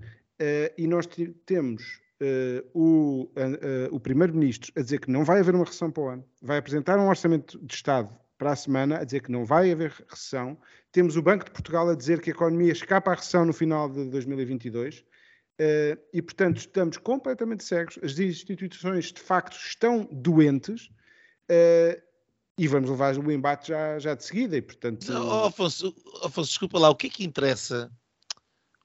[0.77, 1.07] e nós
[1.47, 6.03] temos uh, o, uh, o Primeiro-Ministro a dizer que não vai haver uma recessão para
[6.03, 9.45] o ano, vai apresentar um orçamento de Estado para a semana a dizer que não
[9.45, 10.59] vai haver recessão.
[10.91, 13.89] Temos o Banco de Portugal a dizer que a economia escapa à recessão no final
[13.89, 15.05] de 2022.
[15.59, 17.99] Eh, e, portanto, estamos completamente cegos.
[18.03, 20.91] As instituições, de facto, estão doentes.
[21.51, 22.01] Uh,
[22.57, 24.57] e vamos levar o embate já, já de seguida.
[24.57, 25.07] E, portanto...
[25.13, 26.91] Oh, Afonso, Afonso, desculpa lá.
[26.91, 27.91] O que é que interessa?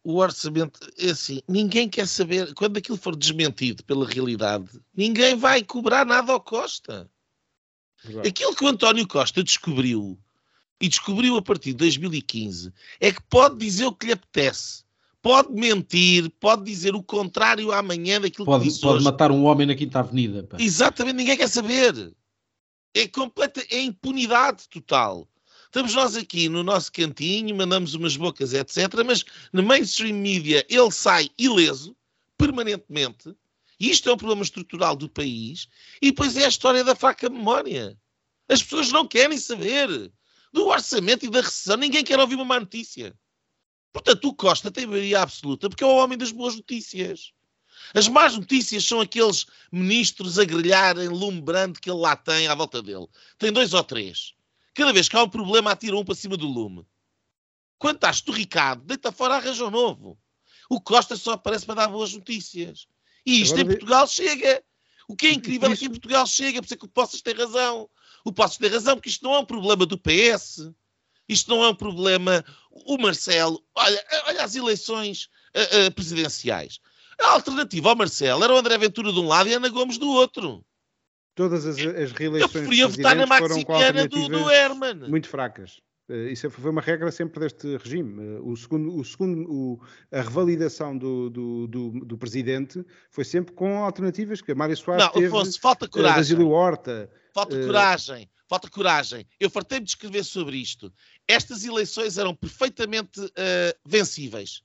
[0.03, 5.61] O orçamento, é assim, ninguém quer saber, quando aquilo for desmentido pela realidade, ninguém vai
[5.63, 7.09] cobrar nada ao Costa.
[8.07, 8.25] Exato.
[8.25, 10.17] Aquilo que o António Costa descobriu,
[10.79, 14.86] e descobriu a partir de 2015, é que pode dizer o que lhe apetece.
[15.21, 19.05] Pode mentir, pode dizer o contrário amanhã daquilo pode, que disse Pode hoje.
[19.05, 20.43] matar um homem na Quinta Avenida.
[20.43, 20.57] Pá.
[20.59, 22.13] Exatamente, ninguém quer saber.
[22.93, 25.27] É completa, é impunidade total.
[25.65, 28.77] Estamos nós aqui no nosso cantinho, mandamos umas bocas, etc.
[29.05, 31.95] Mas no mainstream media ele sai ileso,
[32.37, 33.35] permanentemente,
[33.79, 35.67] e isto é um problema estrutural do país.
[36.01, 37.97] E depois é a história da faca memória.
[38.49, 40.11] As pessoas não querem saber
[40.53, 41.77] do orçamento e da recessão.
[41.77, 43.13] Ninguém quer ouvir uma má notícia.
[43.91, 47.31] Portanto, o Costa tem maioria absoluta porque é o homem das boas notícias.
[47.93, 52.55] As más notícias são aqueles ministros a grelharem lume brando que ele lá tem à
[52.55, 53.07] volta dele.
[53.37, 54.33] Tem dois ou três.
[54.73, 56.85] Cada vez que há um problema, atira um para cima do lume.
[57.77, 60.17] Quando estás Ricardo, deita fora, arranja um novo.
[60.69, 62.87] O Costa só aparece para dar boas notícias.
[63.25, 64.63] E isto Agora, em Portugal chega.
[65.07, 65.75] O que é incrível isso...
[65.75, 67.89] é que em Portugal chega, por isso é que o Poças tem razão.
[68.25, 70.71] O Poças tem razão, porque isto não é um problema do PS.
[71.27, 72.43] Isto não é um problema.
[72.71, 76.79] O Marcelo, olha, olha as eleições uh, uh, presidenciais.
[77.19, 79.97] A alternativa ao Marcelo era o André Ventura de um lado e a Ana Gomes
[79.97, 80.63] do outro.
[81.35, 85.09] Todas as, as reeleições Eu preferia votar na Maximiana do, do Herman.
[85.09, 85.79] Muito fracas.
[86.09, 88.39] Uh, isso foi uma regra sempre deste regime.
[88.41, 93.83] O segundo, o segundo, o, a revalidação do, do, do, do, presidente foi sempre com
[93.83, 95.27] alternativas que a Mária Soares não, teve.
[95.27, 96.17] Afonso, falta eh, coragem.
[96.17, 97.11] Basílio Horta.
[97.33, 98.29] Falta uh, coragem.
[98.47, 99.27] Falta coragem.
[99.37, 100.93] Eu fartei-me de escrever sobre isto.
[101.27, 103.19] Estas eleições eram perfeitamente
[103.85, 104.61] vencíveis.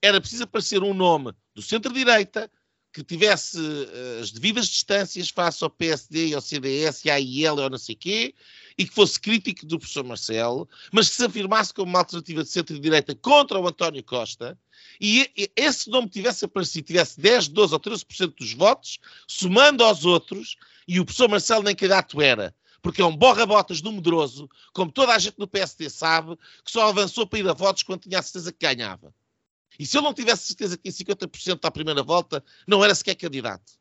[0.00, 2.50] Era preciso aparecer um nome do centro-direita
[2.92, 3.58] que tivesse
[4.20, 8.32] as devidas distâncias face ao PSD, ao CDS e à IEL ou não sei quê,
[8.78, 12.50] e que fosse crítico do professor Marcelo, mas que se afirmasse como uma alternativa de
[12.50, 14.56] centro-direita contra o António Costa,
[15.00, 20.56] e esse nome tivesse aparecido, tivesse 10, 12 ou 13% dos votos, somando aos outros,
[20.86, 22.54] e o professor Marcelo nem candidato era,
[22.84, 26.86] porque é um borra-botas do medroso, como toda a gente no PSD sabe, que só
[26.86, 29.12] avançou para ir a votos quando tinha a certeza que ganhava.
[29.78, 33.14] E se ele não tivesse certeza que tinha 50% à primeira volta, não era sequer
[33.14, 33.72] candidato.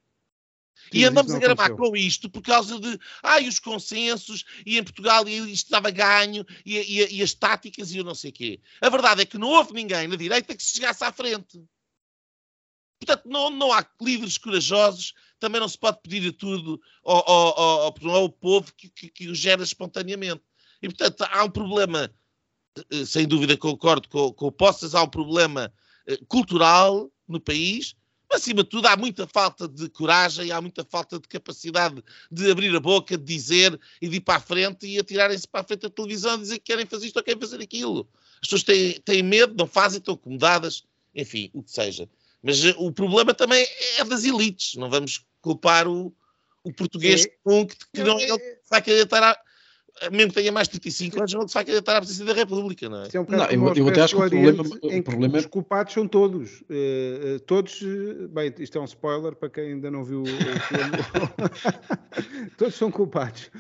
[0.94, 5.28] e andamos a gravar com isto por causa de ai, os consensos, e em Portugal
[5.28, 8.62] e isto estava ganho, e, e, e as táticas e eu não sei o quê.
[8.80, 11.62] A verdade é que não houve ninguém na direita que se chegasse à frente.
[13.06, 18.10] Portanto, não, não há líderes corajosos, também não se pode pedir tudo ao, ao, ao,
[18.10, 20.42] ao povo que, que, que o gera espontaneamente.
[20.82, 22.14] E, portanto, há um problema,
[22.92, 25.74] eh, sem dúvida concordo com, com o Poças, há um problema
[26.08, 27.96] eh, cultural no país,
[28.30, 32.50] mas, acima de tudo, há muita falta de coragem, há muita falta de capacidade de
[32.50, 35.64] abrir a boca, de dizer e de ir para a frente e atirarem-se para a
[35.64, 38.10] frente da televisão e dizer que querem fazer isto ou querem fazer aquilo.
[38.42, 40.84] As pessoas têm, têm medo, não fazem, estão acomodadas,
[41.14, 42.10] enfim, o que seja.
[42.44, 43.66] Mas eh, o problema também
[43.98, 44.76] é das elites.
[44.76, 46.14] Não vamos culpar o,
[46.64, 47.30] o português é.
[47.30, 49.38] que, que não, é, ele vai candidatar a,
[50.12, 52.90] mesmo que tenha mais de 35 anos, não se vai candidatar à presidência da República,
[52.90, 53.08] não é?
[53.14, 55.38] é um não, eu, eu até acho que o problema, o problema...
[55.38, 56.62] Os culpados são todos.
[56.62, 57.80] Uh, todos,
[58.32, 60.92] bem, isto é um spoiler para quem ainda não viu o filme.
[62.58, 63.52] todos são culpados.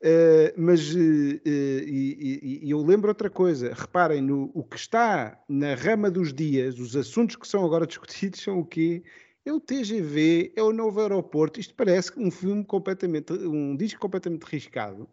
[0.00, 5.36] Uh, mas uh, uh, e, e, eu lembro outra coisa, reparem no o que está
[5.48, 9.02] na rama dos dias, os assuntos que são agora discutidos são o quê?
[9.44, 11.58] É o TGV, é o novo aeroporto.
[11.58, 15.08] Isto parece um filme completamente, um disco completamente riscado.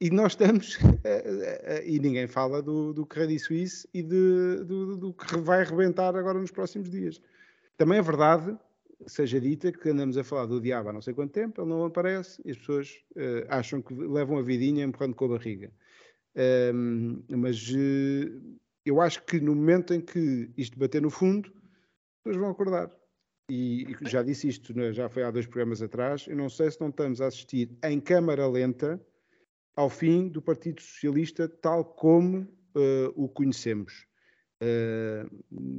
[0.00, 0.78] E nós estamos,
[1.84, 6.38] e ninguém fala do, do Credit Suisse e de, do, do que vai arrebentar agora
[6.38, 7.20] nos próximos dias.
[7.76, 8.56] Também é verdade
[9.06, 11.84] seja dita que andamos a falar do diabo há não sei quanto tempo, ele não
[11.84, 15.72] aparece e as pessoas uh, acham que levam a vidinha empurrando com a barriga.
[16.74, 22.22] Um, mas uh, eu acho que no momento em que isto bater no fundo, as
[22.22, 22.90] pessoas vão acordar.
[23.50, 24.92] E, e já disse isto, né?
[24.92, 26.26] já foi há dois programas atrás.
[26.26, 29.00] Eu não sei se não estamos a assistir em câmara lenta
[29.76, 32.40] ao fim do Partido Socialista, tal como
[32.74, 34.06] uh, o conhecemos.
[34.62, 35.78] Uh,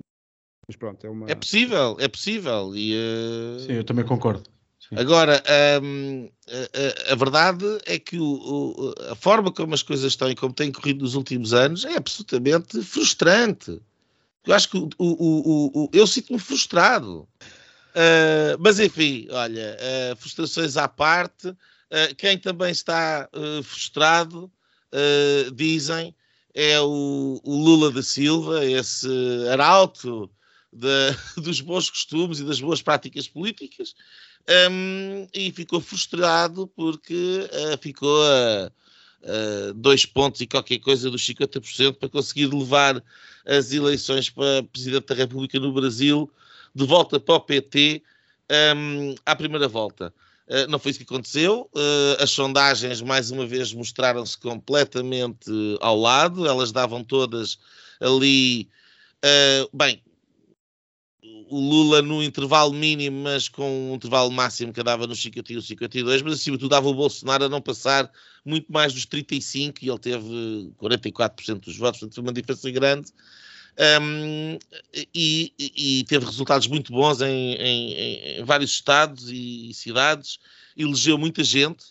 [0.67, 1.29] mas pronto, é uma.
[1.29, 2.75] É possível, é possível.
[2.75, 3.59] E, uh...
[3.59, 4.43] Sim, eu também concordo.
[4.79, 4.97] Sim.
[4.97, 5.43] Agora,
[5.81, 10.35] um, a, a, verdade é que o, o, a forma como as coisas estão e
[10.35, 13.81] como têm corrido nos últimos anos é absolutamente frustrante.
[14.45, 17.27] Eu acho que o, o eu sinto-me frustrado.
[17.95, 23.29] Uh, mas enfim, olha, uh, frustrações à parte, uh, quem também está
[23.63, 24.51] frustrado,
[25.53, 26.15] dizem,
[26.53, 29.09] é o, o, Lula da Silva, esse
[29.51, 30.29] arauto
[30.75, 33.95] de, dos bons costumes e das boas práticas políticas
[34.69, 38.71] um, e ficou frustrado porque uh, ficou a,
[39.75, 43.03] dois pontos e qualquer coisa dos 50% para conseguir levar
[43.43, 46.29] as eleições para Presidente da República no Brasil
[46.75, 48.03] de volta para o PT
[48.75, 50.13] um, à primeira volta.
[50.47, 51.69] Uh, não foi isso que aconteceu.
[51.73, 55.49] Uh, as sondagens, mais uma vez, mostraram-se completamente
[55.81, 56.45] ao lado.
[56.45, 57.57] Elas davam todas
[57.99, 58.69] ali.
[59.73, 60.03] Bem,
[61.49, 66.33] Lula no intervalo mínimo, mas com um intervalo máximo que dava nos 51, 52, mas
[66.33, 68.11] acima de tudo dava o Bolsonaro a não passar
[68.43, 73.11] muito mais dos 35 e ele teve 44% dos votos, portanto foi uma diferença grande.
[73.77, 74.57] Um,
[75.13, 80.39] e, e, teve resultados muito bons em, em, em vários estados e, cidades,
[80.77, 81.83] elegeu muita gente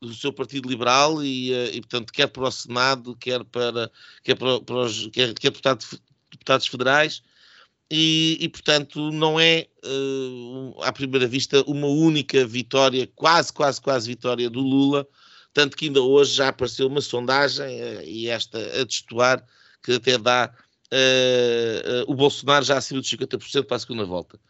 [0.00, 3.90] do seu Partido Liberal e, eh, e portanto, quer para o Senado, quer para,
[4.22, 6.00] quer para, para os quer, quer deputados,
[6.30, 7.22] deputados federais,
[7.90, 14.08] e, e, portanto não é uh, à primeira vista uma única vitória, quase, quase, quase
[14.08, 15.06] vitória do Lula,
[15.52, 19.44] tanto que ainda hoje já apareceu uma sondagem uh, e esta a destoar
[19.82, 20.52] que até dá
[20.86, 24.40] uh, o Bolsonaro já acima de 50% para a segunda volta.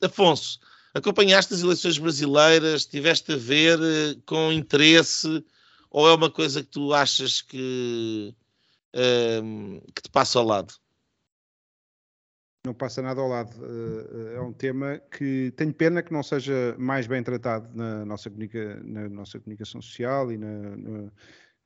[0.00, 0.60] Afonso,
[0.94, 3.78] acompanhaste as eleições brasileiras, estiveste a ver
[4.24, 5.44] com interesse
[5.90, 8.32] ou é uma coisa que tu achas que,
[8.92, 10.74] que te passa ao lado?
[12.68, 13.56] Não passa nada ao lado.
[13.64, 18.30] Eh, é um tema que tenho pena que não seja mais bem tratado na nossa,
[18.30, 21.12] comunica, na nossa comunicação social e na, no,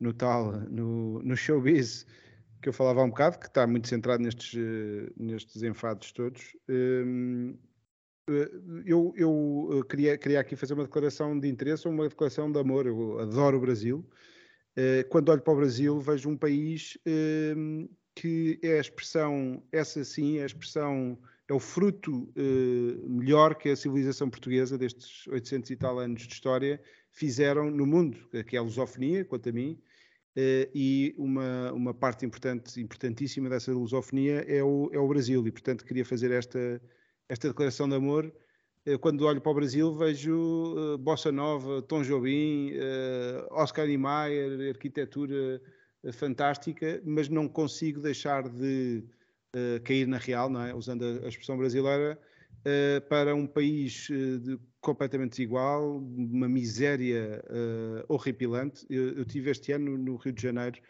[0.00, 2.06] no, tal, no, no showbiz
[2.62, 4.54] que eu falava há um bocado, que está muito centrado nestes,
[5.16, 6.56] nestes enfados todos.
[6.68, 7.54] Ehm,
[8.30, 8.50] eh,
[8.86, 12.86] eu, eu eh, queria, queria aqui fazer uma declaração de interesse uma declaração de amor.
[12.86, 14.08] Eu adoro o Brasil.
[15.10, 20.38] Quando olho para o Brasil, vejo um país ehm, que é a expressão, essa sim,
[20.38, 25.76] é a expressão, é o fruto uh, melhor que a civilização portuguesa destes 800 e
[25.76, 29.80] tal anos de história fizeram no mundo, que é a lusofonia, quanto a mim,
[30.36, 35.50] uh, e uma, uma parte importante, importantíssima dessa lusofonia é o, é o Brasil, e
[35.50, 36.80] portanto queria fazer esta,
[37.28, 38.32] esta declaração de amor.
[38.86, 42.72] Uh, quando olho para o Brasil vejo Bossa Nova, Tom Jobim,
[43.50, 45.62] Oscar Niemeyer, arquitetura
[46.10, 49.04] fantástica, mas não consigo deixar de
[49.54, 50.74] uh, cair na real, não é?
[50.74, 52.18] usando a, a expressão brasileira,
[52.60, 57.44] uh, para um país uh, de, completamente desigual, uma miséria
[58.08, 58.84] horripilante.
[58.90, 60.80] Eu, eu tive este ano no Rio de Janeiro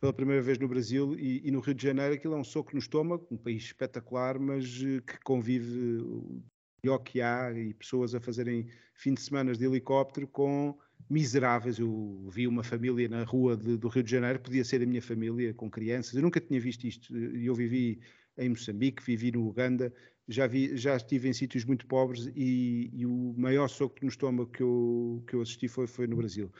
[0.00, 2.72] pela primeira vez no Brasil e, e, no Rio de Janeiro aquilo é um soco
[2.72, 6.42] no estômago, um país espetacular, mas que convive
[6.82, 10.76] pior que há e pessoas a fazerem fim de semana de helicóptero com
[11.08, 11.78] miseráveis.
[11.78, 15.02] Eu vi uma família na rua de, do Rio de Janeiro, podia ser a minha
[15.02, 16.14] família, com crianças.
[16.14, 17.16] Eu nunca tinha visto isto.
[17.16, 18.00] Eu vivi
[18.38, 19.92] em Moçambique, vivi no Uganda,
[20.28, 24.50] já, vi, já estive em sítios muito pobres e, e, o maior soco no estômago
[24.50, 26.50] que eu, que eu assisti foi, foi no Brasil.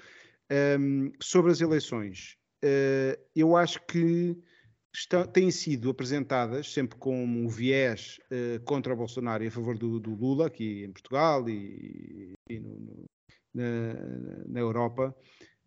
[0.78, 4.36] Um, sobre as eleições, uh, eu acho que
[4.94, 9.78] estão, têm sido apresentadas sempre com um viés uh, contra o Bolsonaro e a favor
[9.78, 13.04] do, do Lula, aqui em Portugal e, e no, no,
[13.54, 13.94] na,
[14.46, 15.14] na, Europa.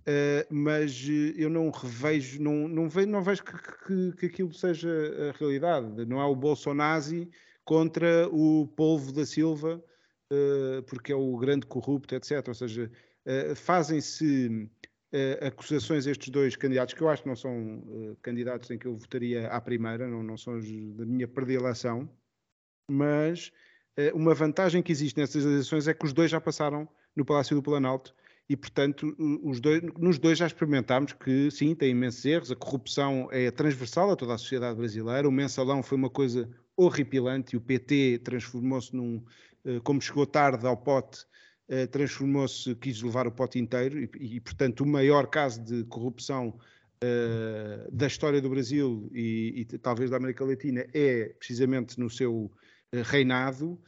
[0.08, 3.54] Uh, mas eu não revejo, não, não vejo, não vejo que,
[3.88, 4.90] que, que, aquilo seja
[5.30, 6.06] a realidade.
[6.06, 7.28] Não é o Bolsonaro
[7.64, 9.84] contra o polvo da Silva,
[10.32, 12.48] uh, porque é o grande corrupto, etc.
[12.48, 12.92] Ou seja,
[13.26, 14.70] uh, fazem-se
[15.40, 18.98] acusações a estes dois candidatos, que eu acho que não são candidatos em que eu
[18.98, 22.10] votaria à primeira, não, não são da minha predileção,
[22.92, 23.50] mas
[24.14, 27.64] uma vantagem que existe nessas eleições é que os dois já passaram no Palácio do
[27.64, 28.14] Planalto.
[28.48, 29.16] E, portanto,
[29.60, 34.16] dois, nos dois já experimentámos que, sim, tem imensos erros, a corrupção é transversal a
[34.16, 36.48] toda a sociedade brasileira, o mensalão foi uma coisa
[36.78, 39.24] horripilante e o PT transformou-se num,
[39.84, 41.26] como chegou tarde ao pote,
[41.68, 44.00] eh, transformou-se, quis levar o pote inteiro.
[44.00, 49.78] E, e, portanto, o maior caso de corrupção uh, da história do Brasil e, e,
[49.80, 52.52] talvez da América Latina é precisamente no seu
[52.94, 53.80] reinado.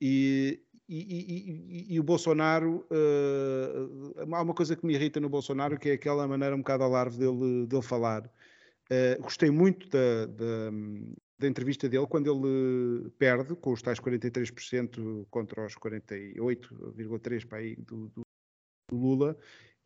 [0.00, 5.90] E, e, e, o Bolsonaro, uh, há uma coisa que me irrita no Bolsonaro, que
[5.90, 8.24] é aquela maneira um bocado alarve dele, dele falar.
[8.90, 10.70] Uh, gostei muito da, da,
[11.38, 18.22] da entrevista dele quando ele perde com os tais 43% contra os 48,3% do, do,
[18.90, 19.36] do Lula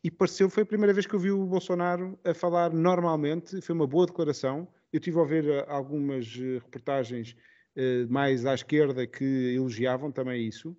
[0.05, 3.75] e pareceu, foi a primeira vez que eu vi o Bolsonaro a falar normalmente, foi
[3.75, 4.67] uma boa declaração.
[4.93, 7.37] Eu tive a ver eh, algumas reportagens
[8.11, 10.77] mais à esquerda que elogiavam também isso.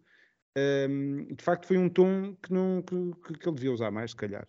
[0.56, 4.18] Um, de facto, foi um tom que, não, que, que ele devia usar mais, se
[4.18, 4.48] calhar.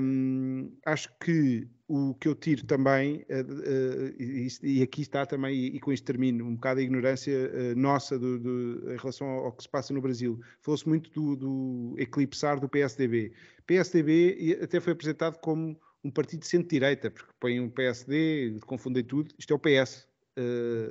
[0.00, 5.54] Um, acho que o que eu tiro também, uh, uh, e, e, aqui está também,
[5.54, 9.26] e, e, com isto termino, um bocado a ignorância uh, nossa do, do, em relação
[9.26, 10.40] ao, que se passa no Brasil.
[10.62, 13.32] Falou-se muito do, do, eclipsar do PSDB.
[13.66, 19.34] PSDB até foi apresentado como um partido de centro-direita, porque põe um PSD, confundem tudo.
[19.38, 20.06] Isto é o PS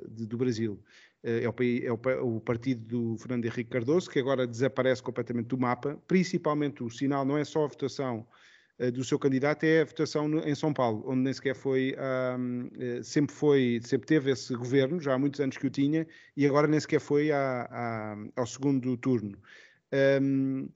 [0.10, 0.80] de, do Brasil.
[1.24, 1.56] É o,
[2.10, 6.02] é o, partido do Fernando Henrique Cardoso, que agora desaparece completamente do mapa.
[6.08, 8.26] Principalmente o sinal não é só a votação
[8.80, 13.02] eh, do seu candidato é a votação em São Paulo, onde nem sequer foi, eh,
[13.04, 16.06] sempre foi, sempre teve esse governo, já há muitos anos que o tinha,
[16.36, 19.38] e agora nem sequer foi ao segundo turno.
[20.22, 20.70] Um,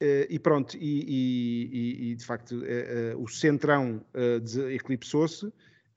[0.00, 2.62] eh, e pronto, e, e, e de facto
[3.18, 4.04] o centrão
[4.72, 5.52] eclipsou-se,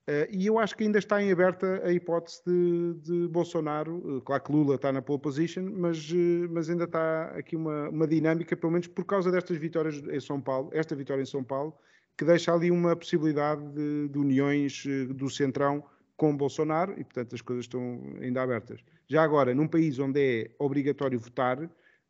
[0.06, 4.18] Uh, e eu acho que ainda está em aberta a hipótese de, de Bolsonaro.
[4.18, 7.88] Uh, claro que Lula está na pole position, mas, uh, mas ainda está aqui uma,
[7.88, 11.42] uma dinâmica, pelo menos por causa destas vitórias em São Paulo, esta vitória em São
[11.42, 11.74] Paulo,
[12.18, 15.82] que deixa ali uma possibilidade de, de uniões do Centrão
[16.18, 18.84] com Bolsonaro e, portanto, as coisas estão ainda abertas.
[19.08, 21.58] Já agora, num país onde é obrigatório votar,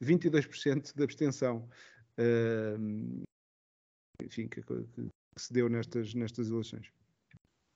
[0.02, 1.68] 22% de abstenção.
[4.20, 6.90] enfim, que, que, se deu nestas, nestas eleições.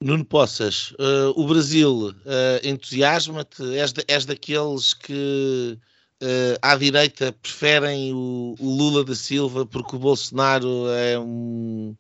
[0.01, 2.15] Nuno Poças, uh, o Brasil uh,
[2.63, 3.65] entusiasma-te?
[3.75, 5.77] És, és, daqueles que
[6.23, 11.97] uh, à direita preferem o, o, Lula da Silva porque o Bolsonaro é um,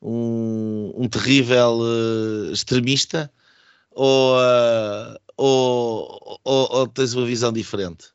[0.00, 1.80] um, um terrível
[2.52, 3.30] extremista?
[3.90, 4.36] Ou,
[5.36, 8.06] ou, ou, ou, tens uma visão diferente?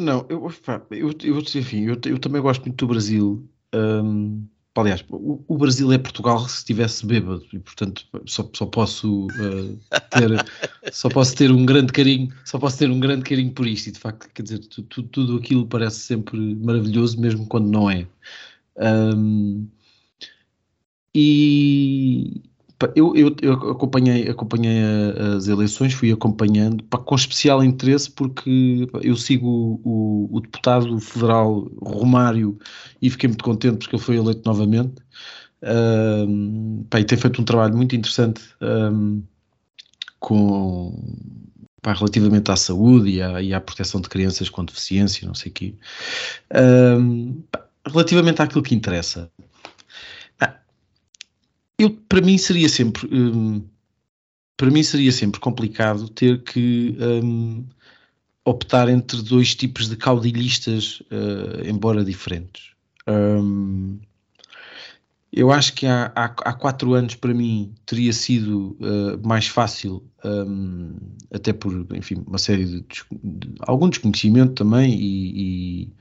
[0.00, 0.50] Não, eu,
[0.90, 3.48] eu, eu, enfim, eu, eu também gosto muito do Brasil.
[3.72, 4.48] Um
[4.80, 9.78] Aliás, o, o, Brasil é Portugal se estivesse bêbado e, portanto, só, só posso uh,
[10.10, 10.46] ter
[10.92, 13.88] só posso ter um grande carinho, só posso ter um grande carinho por isto.
[13.88, 17.90] E de facto, quer dizer, tu, tu, tudo aquilo parece sempre maravilhoso, mesmo quando não
[17.90, 18.06] é.
[18.76, 19.66] Um,
[21.14, 22.47] e
[22.94, 24.80] eu, eu, eu, acompanhei, acompanhei
[25.36, 31.00] as eleições, fui acompanhando pá, com especial interesse porque pá, eu sigo o, o, deputado
[31.00, 32.58] federal Romário
[33.02, 35.02] e fiquei muito contente porque ele foi eleito novamente
[35.62, 39.22] um, pá, e tem feito um trabalho muito interessante um,
[40.20, 40.94] com,
[41.82, 45.50] pá, relativamente à saúde e à, e à, proteção de crianças com deficiência, não sei
[45.50, 45.74] o quê.
[46.54, 47.42] Um,
[47.86, 49.30] relativamente àquilo que interessa,
[51.78, 53.62] eu, para mim seria sempre hum,
[54.58, 57.64] para mim seria sempre complicado ter que hum,
[58.44, 62.72] optar entre dois tipos de caudilhistas, uh, embora diferentes.
[63.06, 64.00] Um,
[65.32, 70.02] eu acho que há, há, há, quatro anos para mim teria sido uh, mais fácil,
[70.24, 70.96] um,
[71.32, 72.80] até por, enfim, uma série de,
[73.22, 75.92] de algum desconhecimento também e, e,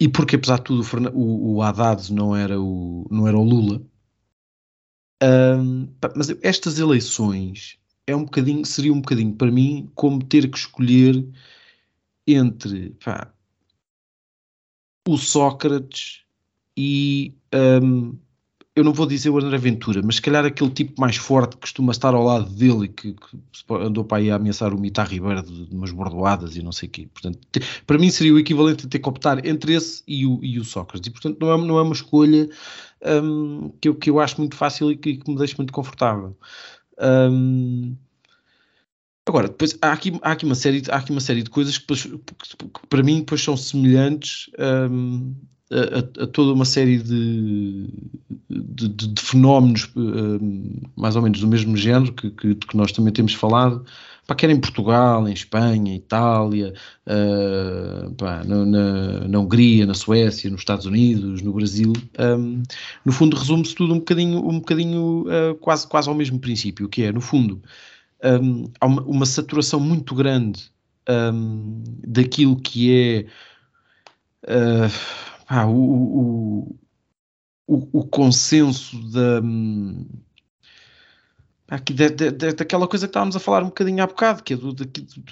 [0.00, 3.80] e, porque apesar de tudo o, o Haddad não era o, não era o Lula.
[6.16, 11.24] Mas estas eleições é um bocadinho, seria um bocadinho para mim como ter que escolher
[12.26, 13.32] entre pá,
[15.08, 16.22] o Sócrates
[16.76, 17.34] e
[17.82, 18.16] um,
[18.74, 21.62] eu não vou dizer o André Ventura, mas se calhar aquele tipo mais forte que
[21.62, 25.08] costuma estar ao lado dele e que, que andou para aí a ameaçar o Mitar
[25.08, 27.08] Ribeiro de, de umas bordoadas e não sei o quê.
[27.12, 30.38] Portanto, te, para mim seria o equivalente a ter que optar entre esse e o,
[30.42, 31.08] e o Sócrates.
[31.08, 32.48] E, portanto, não é, não é uma escolha
[33.04, 36.36] um, que, eu, que eu acho muito fácil e que, que me deixa muito confortável.
[37.00, 37.96] Um,
[39.30, 41.82] Agora, depois há aqui, há aqui, uma, série, há aqui uma série de coisas que,
[41.82, 45.32] depois, que, para mim depois são semelhantes um,
[45.70, 47.86] a, a, toda uma série de,
[48.48, 52.90] de, de, de fenómenos um, mais ou menos do mesmo género que, que, que nós
[52.90, 53.84] também temos falado,
[54.30, 56.72] pá, quer em Portugal, em Espanha, Itália,
[57.04, 58.64] uh, pá, na,
[59.26, 61.92] na, Hungria, na Suécia, nos Estados Unidos, no Brasil.
[62.16, 62.62] Um,
[63.04, 67.02] no fundo, resume-se tudo um bocadinho, um bocadinho uh, quase, quase ao mesmo princípio, que
[67.02, 67.60] é, no fundo,
[68.22, 70.70] um, há uma, uma, saturação muito grande
[71.08, 73.26] um, daquilo que
[74.46, 74.92] é uh,
[75.48, 76.76] ah, o, o,
[77.66, 79.42] o, o, consenso da.
[81.70, 84.54] Aqui, de, de, de, daquela coisa que estávamos a falar um bocadinho há bocado, que
[84.54, 84.84] é do, do,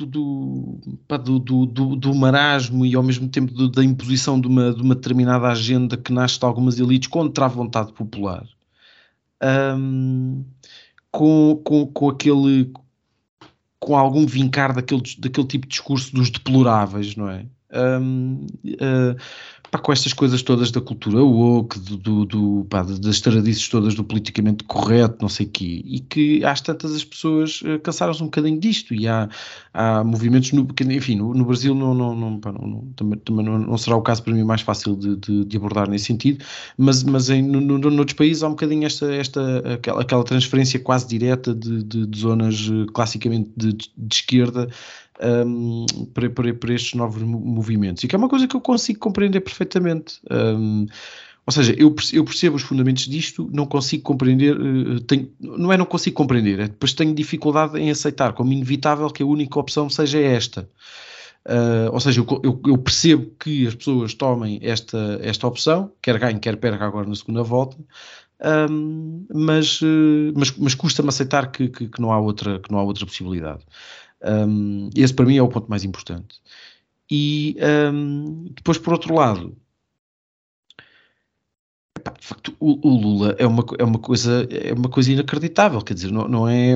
[0.06, 4.94] do, do, do, marasmo e ao mesmo tempo do, da imposição de uma, de uma
[4.94, 8.46] determinada agenda que nasce de algumas elites contra a vontade popular.
[9.42, 10.44] Um,
[11.10, 12.72] com, com, com aquele
[13.80, 17.46] com algum vincar daquele, daquele tipo de discurso dos deploráveis, não é?
[17.72, 19.16] Um, uh,
[19.70, 23.94] pá, com estas coisas todas da cultura woke, do, do, do pá, das taradices todas
[23.94, 28.22] do politicamente correto, não sei o quê, e que às tantas as pessoas uh, cansaram-se
[28.22, 29.28] um bocadinho disto, e há,
[29.72, 33.58] há movimentos, no, enfim, no, no Brasil não, não, não, pá, não, também, também não,
[33.58, 36.44] não, será o caso para mim mais fácil de, de, de abordar nesse sentido,
[36.76, 40.80] mas, mas em no, no, noutros países há um bocadinho esta, esta, aquela, aquela transferência
[40.80, 44.68] quase direta de, de, de zonas uh, classicamente de, de esquerda
[45.22, 48.04] um, para, para, para, estes novos movimentos.
[48.04, 50.20] E que é uma coisa que eu consigo compreender perfeitamente.
[50.30, 50.86] Um,
[51.46, 55.78] ou seja, eu, eu, percebo os fundamentos disto, não consigo compreender, uh, tenho, não é
[55.78, 59.88] não consigo compreender, é depois tenho dificuldade em aceitar como inevitável que a única opção
[59.88, 60.68] seja esta.
[61.46, 66.18] Uh, ou seja, eu, eu, eu, percebo que as pessoas tomem esta, esta opção, quer
[66.18, 67.78] ganhe, quer perca agora na segunda volta,
[68.70, 72.78] um, mas, uh, mas, mas custa-me aceitar que, que, que, não há outra, que não
[72.78, 73.64] há outra possibilidade.
[74.22, 76.40] Um, esse para mim é o ponto mais importante.
[77.10, 77.56] E
[77.92, 79.56] um, depois, por outro lado,
[81.96, 85.80] epá, de facto, o, o, Lula é uma, é, uma coisa, é uma coisa inacreditável,
[85.82, 86.74] quer dizer, não, não é.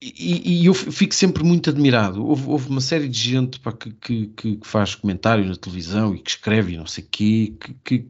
[0.00, 2.26] E, e, eu fico sempre muito admirado.
[2.26, 6.18] Houve, houve uma série de gente pá, que, que, que, faz comentário na televisão e
[6.18, 8.08] que escreve e não sei o quê, que, que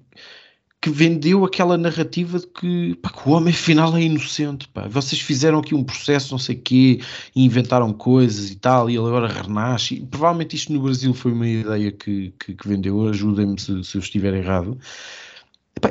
[0.83, 4.67] que vendeu aquela narrativa de que, pá, que o homem afinal é inocente.
[4.67, 4.89] Pá.
[4.89, 7.01] Vocês fizeram aqui um processo, não sei quê,
[7.37, 9.95] inventaram coisas e tal, e ele agora renasce.
[9.95, 13.97] E, provavelmente isto no Brasil foi uma ideia que, que, que vendeu, ajudem-me se, se,
[13.97, 14.77] eu estiver errado.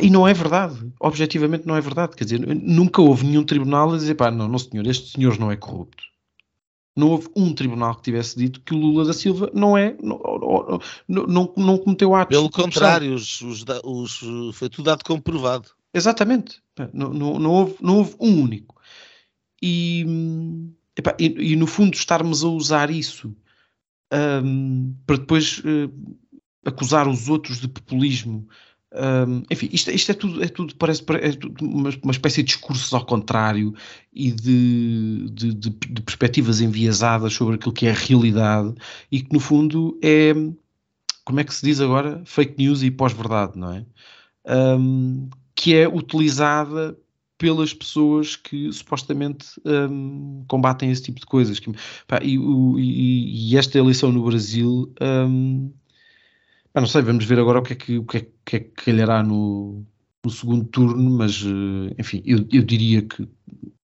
[0.02, 2.14] e não é verdade, objetivamente não é verdade.
[2.18, 5.50] Quer dizer, nunca houve nenhum tribunal a dizer, pá, não, não senhor, este senhor não
[5.50, 6.11] é corrupto
[7.02, 10.20] não houve um tribunal que tivesse dito que o Lula da Silva não é, não,
[11.08, 12.38] não, não, não cometeu atos.
[12.38, 15.70] Pelo contrário, os, os, os, foi tudo dado como provado.
[15.92, 16.62] Exatamente.
[16.94, 18.80] Não, não, não, houve, não houve um único.
[19.62, 20.06] E,
[20.96, 23.36] epá, e, e, no fundo estarmos a usar isso
[24.14, 25.92] um, para depois uh,
[26.64, 28.48] acusar os outros de populismo
[28.94, 32.48] um, enfim, isto, isto, é tudo, é tudo parece, é tudo uma, uma, espécie de
[32.48, 33.74] discursos ao contrário
[34.12, 38.74] e de, de, de, de, perspectivas enviesadas sobre aquilo que é a realidade
[39.10, 40.34] e que no fundo é,
[41.24, 42.22] como é que se diz agora?
[42.26, 43.86] Fake news e pós-verdade, não é?
[44.46, 46.98] Um, que é utilizada
[47.38, 51.60] pelas pessoas que supostamente um, combatem esse tipo de coisas.
[52.22, 54.94] E, e, e, esta eleição no Brasil
[56.76, 58.86] não sei, vamos ver agora o que é que, o que, é, que, é que
[58.86, 59.86] calhará no,
[60.24, 63.28] no segundo turno, mas eh, enfim, eu, eu diria que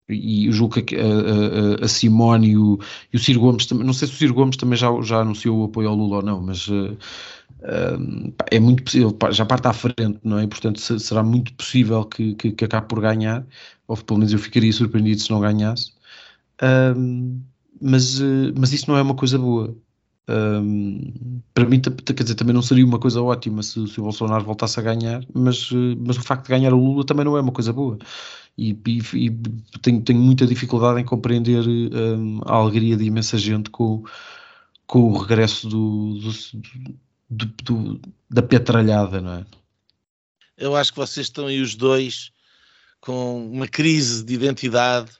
[0.08, 2.78] e julgo que a, a, a Simone e o,
[3.12, 5.60] e o Ciro Gomes também, não sei se o Ciro Gomes também já, já anunciou
[5.60, 6.96] o apoio ao Lula ou não, mas uh,
[8.50, 10.46] é muito possível, já parte à frente, não é?
[10.46, 13.46] Portanto, será muito possível que, que, que, acabe por ganhar,
[13.88, 15.92] ou pelo menos eu ficaria surpreendido se não ganhasse.
[16.60, 17.40] Uh,
[17.80, 18.20] mas,
[18.56, 19.74] mas isso não é uma coisa boa.
[20.26, 24.44] Um, para mim, quer dizer, também não seria uma coisa ótima se, se o Bolsonaro
[24.44, 27.40] voltasse a ganhar, mas, uh, mas o facto de ganhar o Lula também não é
[27.40, 27.98] uma coisa boa.
[28.56, 29.30] E, e, e
[29.82, 34.04] tenho, tenho, muita dificuldade em compreender um, a alegria de imensa gente com,
[34.86, 36.18] com o regresso do,
[37.28, 38.00] do, do,
[38.30, 39.44] da petralhada, não é?
[40.56, 42.30] Eu acho que vocês estão aí os dois
[43.00, 45.10] com uma crise de identidade.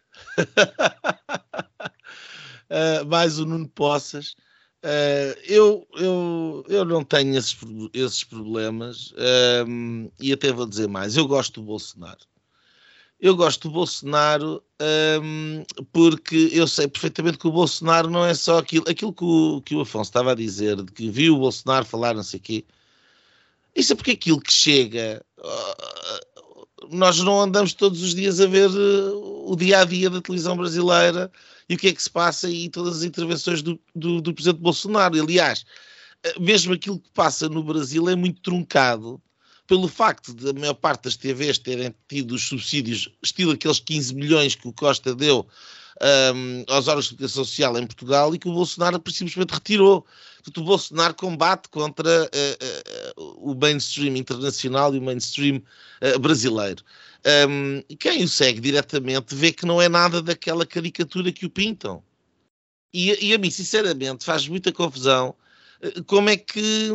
[2.71, 4.35] uh, mais o Nuno Poças.
[4.85, 7.57] Uh, eu, eu, eu não tenho esses,
[7.95, 9.15] esses problemas
[9.67, 11.17] um, e até vou dizer mais.
[11.17, 12.21] Eu gosto do Bolsonaro.
[13.19, 14.63] Eu gosto do Bolsonaro
[15.23, 19.63] um, porque eu sei perfeitamente que o Bolsonaro não é só aquilo, aquilo que o,
[19.63, 22.43] que o Afonso estava a dizer, de que viu o Bolsonaro falar não sei o
[22.43, 22.65] quê.
[23.75, 25.25] Isso é porque aquilo que chega
[26.91, 30.57] nós não andamos todos os dias a ver uh, o dia a dia da televisão
[30.57, 31.31] brasileira
[31.69, 34.61] e o que é que se passa e todas as intervenções do, do, do presidente
[34.61, 35.21] Bolsonaro.
[35.21, 35.65] Aliás,
[36.27, 39.21] uh, mesmo aquilo que passa no Brasil é muito truncado
[39.67, 44.15] pelo facto de a maior parte das TVs terem tido os subsídios, estilo aqueles 15
[44.15, 45.47] milhões que o Costa deu
[46.03, 50.05] um, aos órgãos de educação social em Portugal e que o Bolsonaro simplesmente retirou.
[50.37, 55.63] Portanto, o Bolsonaro combate contra uh, uh, o mainstream internacional e o mainstream
[56.03, 56.83] uh, brasileiro.
[57.27, 62.03] Um, quem o segue diretamente vê que não é nada daquela caricatura que o pintam.
[62.93, 65.35] E, e a mim, sinceramente, faz muita confusão
[66.07, 66.91] como é que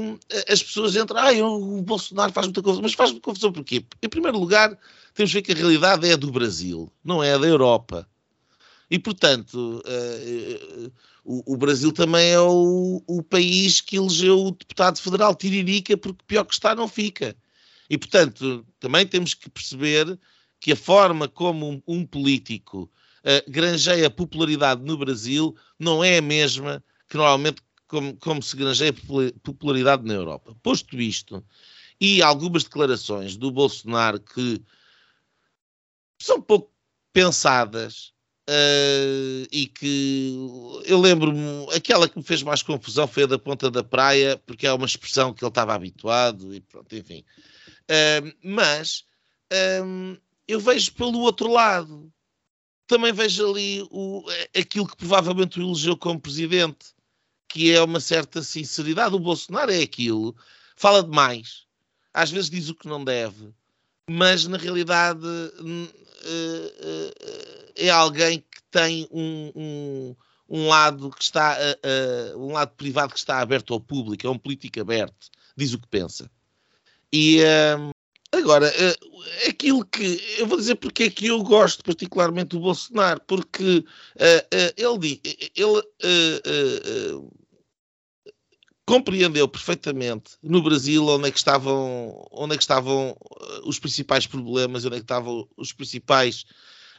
[0.47, 1.19] as pessoas entram.
[1.19, 2.81] Ah, o Bolsonaro faz muita confusão.
[2.81, 3.85] Mas faz muita confusão porquê?
[4.01, 4.77] Em primeiro lugar,
[5.13, 8.07] temos de ver que a realidade é a do Brasil, não é a da Europa.
[8.89, 10.91] E, portanto, uh,
[11.23, 16.23] o, o, Brasil também é o, o, país que elegeu o deputado federal Tiririca, porque
[16.25, 17.35] pior que está não fica.
[17.89, 20.19] E, portanto, também temos que perceber
[20.59, 22.91] que a forma como um, um político
[23.23, 28.93] uh, granjeia popularidade no Brasil não é a mesma que normalmente como, como se granjeia
[29.41, 30.55] popularidade na Europa.
[30.61, 31.43] Posto isto,
[31.99, 34.61] e algumas declarações do Bolsonaro que
[36.21, 36.71] são pouco
[37.11, 38.13] pensadas,
[38.49, 40.33] Uh, e que
[40.85, 44.65] eu lembro-me, aquela que me fez mais confusão foi a da ponta da praia, porque
[44.65, 47.23] é uma expressão que ele estava habituado, e pronto, enfim.
[48.43, 49.05] Mas
[49.83, 50.17] um,
[50.47, 52.11] eu vejo pelo outro lado,
[52.87, 54.23] também vejo ali o,
[54.57, 56.87] aquilo que provavelmente o elegeu como presidente,
[57.47, 59.15] que é uma certa sinceridade.
[59.15, 60.35] O Bolsonaro é aquilo,
[60.75, 61.65] fala demais,
[62.13, 63.53] às vezes diz o que não deve,
[64.09, 65.25] mas na realidade.
[65.25, 66.09] Uh,
[67.79, 70.15] é alguém que tem um, um,
[70.49, 74.37] um lado que está uh, um lado privado que está aberto ao público, é um
[74.37, 76.29] político aberto, diz o que pensa.
[77.11, 77.89] E uh,
[78.31, 78.71] agora,
[79.47, 83.83] aquilo que eu vou dizer porque é que eu gosto particularmente do Bolsonaro, porque
[84.75, 85.21] ele,
[85.55, 87.29] ele
[88.89, 93.15] compreendeu perfeitamente no Brasil onde é que estavam, onde é que estavam
[93.63, 96.43] os principais problemas, onde é que estavam os principais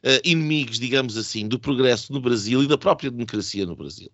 [0.05, 4.09] uh, inimigos, digamos assim, do progresso no Brasil e da própria democracia no Brasil.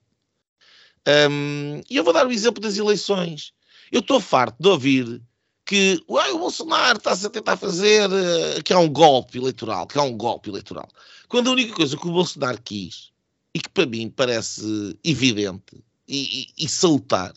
[1.31, 3.53] Um, e eu vou dar o exemplo das eleições.
[3.93, 5.23] Eu estou farto de ouvir
[5.67, 9.99] que uai, o Bolsonaro está-se a tentar fazer uh, que há um golpe eleitoral, que
[9.99, 10.89] há um golpe eleitoral.
[11.29, 13.11] Quando a única coisa que o Bolsonaro quis,
[13.53, 17.35] e que para mim parece evidente e, e, e salutar,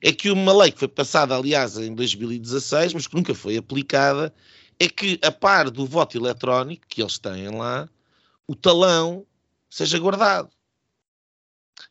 [0.00, 4.32] é que uma lei que foi passada, aliás, em 2016, mas que nunca foi aplicada,
[4.78, 7.88] é que, a par do voto eletrónico que eles têm lá,
[8.46, 9.26] o talão
[9.68, 10.50] seja guardado.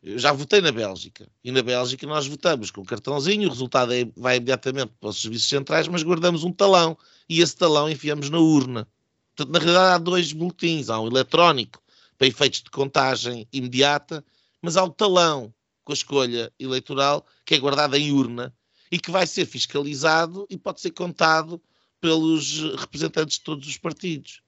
[0.02, 1.28] Eu já votei na Bélgica.
[1.42, 5.20] E na Bélgica nós votamos com o cartãozinho, o resultado é, vai imediatamente para os
[5.20, 6.96] serviços centrais, mas guardamos um talão.
[7.28, 8.88] E esse talão enfiamos na urna.
[9.34, 10.88] Portanto, na realidade, há dois boletins.
[10.90, 11.82] Há um eletrónico
[12.16, 14.24] para efeitos de contagem imediata,
[14.62, 18.54] mas há o talão com a escolha eleitoral que é guardado em urna
[18.90, 21.60] e que vai ser fiscalizado e pode ser contado
[22.00, 24.43] pelos representantes de todos os partidos.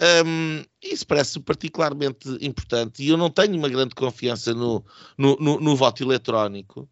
[0.00, 4.84] Um, isso parece particularmente importante e eu não tenho uma grande confiança no,
[5.16, 6.88] no, no, no voto eletrónico.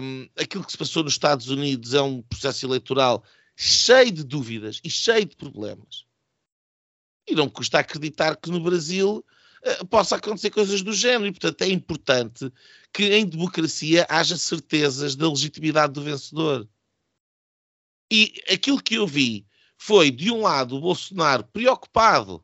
[0.00, 3.22] Um, aquilo que se passou nos Estados Unidos é um processo eleitoral
[3.54, 6.04] cheio de dúvidas e cheio de problemas.
[7.28, 9.24] E não me custa acreditar que no Brasil
[9.64, 11.26] uh, possa acontecer coisas do género.
[11.26, 12.52] E, portanto, é importante
[12.92, 16.68] que em democracia haja certezas da legitimidade do vencedor.
[18.10, 19.46] E aquilo que eu vi
[19.86, 22.42] foi, de um lado, o Bolsonaro preocupado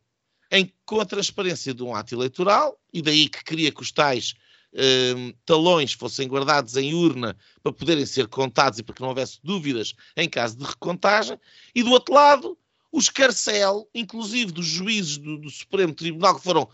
[0.49, 4.35] em, com a transparência de um ato eleitoral, e daí que queria que os tais
[4.73, 9.41] eh, talões fossem guardados em urna para poderem ser contados e para que não houvesse
[9.43, 11.37] dúvidas em caso de recontagem,
[11.75, 12.57] e do outro lado,
[12.93, 16.69] o escarcel, inclusive dos juízes do, do Supremo Tribunal, que foram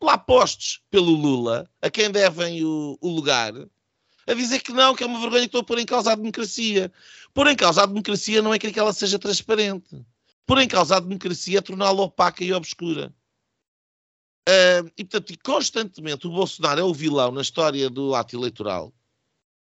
[0.00, 3.54] lá postos pelo Lula, a quem devem o, o lugar,
[4.24, 6.14] a dizer que não, que é uma vergonha que estou a pôr em causa a
[6.14, 6.92] democracia.
[7.34, 10.04] Pôr em causa a democracia não é que ela seja transparente.
[10.46, 13.14] Pôr em causa a democracia torná-la opaca e obscura.
[14.48, 18.92] Uh, e, portanto, constantemente o Bolsonaro é o vilão na história do ato eleitoral,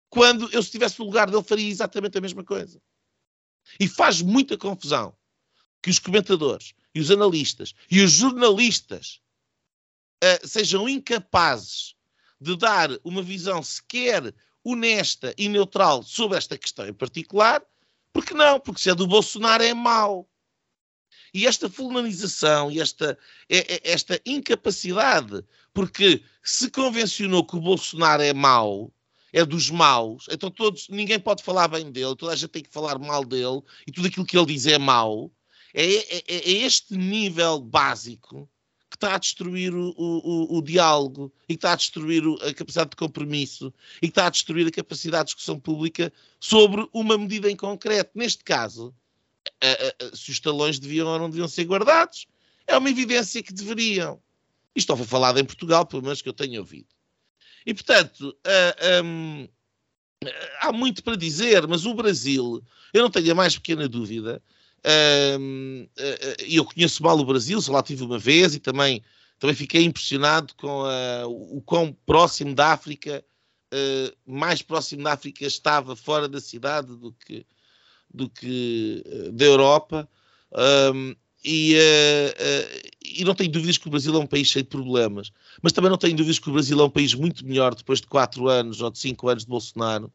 [0.10, 2.82] quando eu, se estivesse no lugar dele, faria exatamente a mesma coisa.
[3.80, 5.16] E faz muita confusão
[5.82, 9.22] que os comentadores e os analistas e os jornalistas
[10.24, 11.96] uh, sejam incapazes
[12.40, 17.64] de dar uma visão sequer honesta e neutral sobre esta questão em particular,
[18.12, 18.60] porque não?
[18.60, 20.28] Porque se é do Bolsonaro é mau.
[21.34, 23.18] E esta fulanização e esta,
[23.50, 28.92] é, é, esta incapacidade, porque se convencionou que o Bolsonaro é mau,
[29.32, 32.70] é dos maus, então todos, ninguém pode falar bem dele, toda a gente tem que
[32.70, 35.32] falar mal dele, e tudo aquilo que ele diz é mau,
[35.74, 38.50] é, é, é este nível básico
[38.90, 42.90] que está a destruir o, o, o, diálogo e que está a destruir a capacidade
[42.90, 46.12] de compromisso e que está a destruir a capacidade de discussão pública
[46.42, 48.12] sobre uma medida em concreto.
[48.16, 48.94] Neste caso,
[50.14, 52.28] se os talões deviam ou não deviam ser guardados,
[52.68, 54.22] é uma evidência que deveriam.
[54.76, 56.88] Isto foi falado em Portugal, pelo menos que eu tenho ouvido.
[57.66, 59.48] E, portanto, uh, um,
[60.62, 62.64] há muito para dizer, mas o Brasil,
[62.94, 64.42] eu não tenho a mais pequena dúvida,
[64.86, 69.04] uh, uh, eu conheço mal o Brasil, só lá tive uma vez e também,
[69.38, 70.84] também fiquei impressionado com
[71.28, 73.24] o quão próximo da África,
[74.26, 77.46] mais próximo da África estava fora da cidade do que,
[78.14, 80.10] do que uh, da Europa.
[80.94, 84.64] Um, e, uh, uh, e, não tenho dúvidas que o Brasil é um país cheio
[84.64, 85.32] de problemas,
[85.62, 88.08] mas também não tenho dúvidas que o Brasil é um país muito melhor depois de
[88.08, 90.12] quatro anos ou de cinco anos de Bolsonaro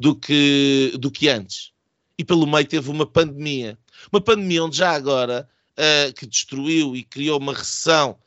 [0.00, 1.72] do que, do que antes.
[2.18, 3.78] E pelo meio teve uma pandemia.
[4.10, 8.18] Uma pandemia onde já agora, uh, que destruiu e criou uma recessão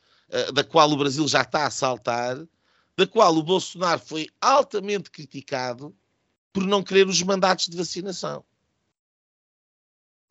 [0.52, 2.36] da qual o Brasil já está a saltar,
[2.94, 5.96] da qual o Bolsonaro foi altamente criticado
[6.52, 8.44] por não querer os mandatos de vacinação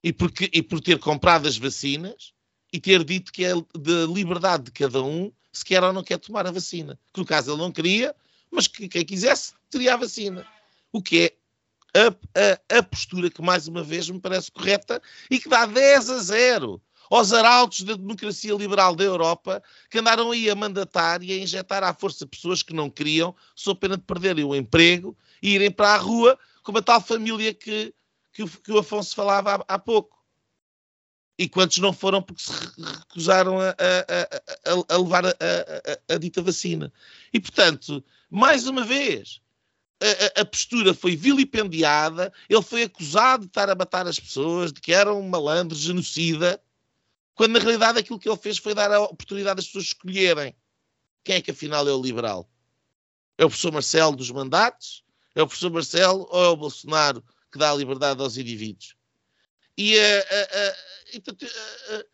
[0.07, 2.31] e, porque, e por ter comprado as vacinas
[2.71, 6.17] e ter dito que é da liberdade de cada um se quer ou não quer
[6.17, 6.97] tomar a vacina.
[7.13, 8.15] Que no caso ele não queria,
[8.49, 10.47] mas que quem quisesse teria a vacina.
[10.93, 11.33] O que
[11.93, 15.65] é a, a, a, postura que, mais uma vez, me parece correta e que dá
[15.65, 16.81] 10 a 0
[17.11, 21.83] aos arautos da democracia liberal da Europa que andaram aí a mandatar e a injetar
[21.83, 25.95] à força pessoas que não queriam, sob pena de perderem o emprego e irem para
[25.95, 27.93] a rua, como a tal família que
[28.37, 30.15] que o, que o Afonso falava há, há, pouco.
[31.39, 36.93] E quantos não foram porque se recusaram a, a, a, a levar a, dita vacina.
[37.33, 39.41] E, portanto, mais uma vez,
[40.39, 44.93] a, postura foi vilipendiada, ele foi acusado de estar a matar as pessoas, de que
[44.93, 46.61] era um malandro, genocida,
[47.33, 50.55] quando na realidade aquilo que ele fez foi dar a oportunidade às pessoas escolherem
[51.23, 52.47] quem é que afinal é o liberal.
[53.35, 55.03] É o professor Marcelo dos mandatos?
[55.33, 57.23] É o professor Marcelo ou é o Bolsonaro
[57.57, 58.95] que dá a liberdade aos indivíduos.
[59.75, 62.05] E, uh, uh, uh,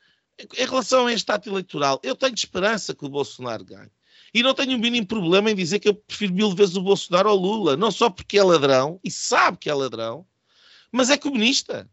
[0.58, 3.92] em relação a este ato eleitoral, eu tenho esperança que o Bolsonaro ganhe.
[4.34, 7.30] E não tenho o mínimo problema em dizer que eu prefiro mil vezes o Bolsonaro
[7.30, 10.26] ao Lula, não só porque é ladrão, e sabe que é ladrão,
[10.92, 11.90] mas é comunista.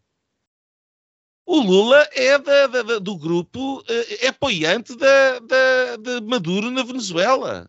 [1.44, 3.82] O Lula é da, da, do grupo,
[4.22, 5.38] é apoiante da,
[5.96, 7.68] de Maduro na Venezuela.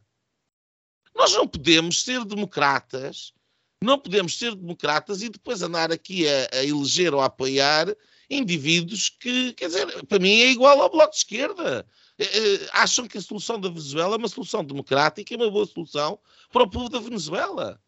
[1.15, 3.33] Nós não podemos ser democratas
[3.81, 7.95] não podemos ser democratas e depois andar aqui a, a, eleger ou a apoiar
[8.29, 11.85] indivíduos que, quer dizer, para mim é igual ao Bloco de Esquerda.
[12.17, 15.65] Eh, eh, acham que a solução da Venezuela é uma solução democrática e uma boa
[15.65, 16.19] solução
[16.51, 17.81] para o povo da Venezuela.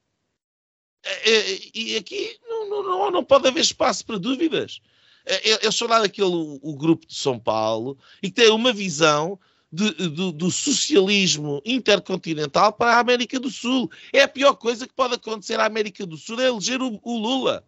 [1.06, 4.82] Eh, e aqui não, não, não pode haver espaço para dúvidas.
[5.26, 6.28] Eles são lá daquele
[6.62, 9.40] o grupo de São Paulo e que tem uma visão
[9.74, 13.90] de, do, do, socialismo intercontinental para a América do Sul.
[14.14, 17.18] É a pior coisa que pode acontecer à América do Sul, é eleger o, o
[17.18, 17.66] Lula.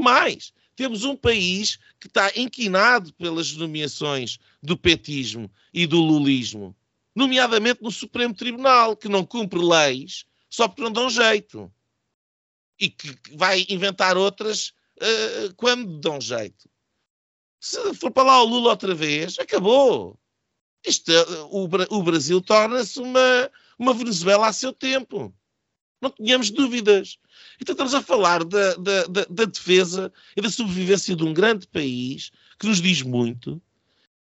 [0.00, 6.76] Mais, temos um país que está inquinado pelas nomeações do petismo e do lulismo,
[7.12, 11.72] nomeadamente no Supremo Tribunal, que não cumpre leis só porque não dão jeito.
[12.78, 16.68] E que vai inventar outras uh, quando dão jeito.
[17.60, 20.18] Se for para lá o Lula outra vez, acabou.
[20.86, 21.10] Isto,
[21.50, 21.64] o,
[21.96, 25.34] o Brasil torna-se uma, uma Venezuela a seu tempo.
[26.00, 27.18] Não tínhamos dúvidas.
[27.60, 31.66] Então estamos a falar da, da, da, da, defesa e da sobrevivência de um grande
[31.66, 33.60] país que nos diz muito,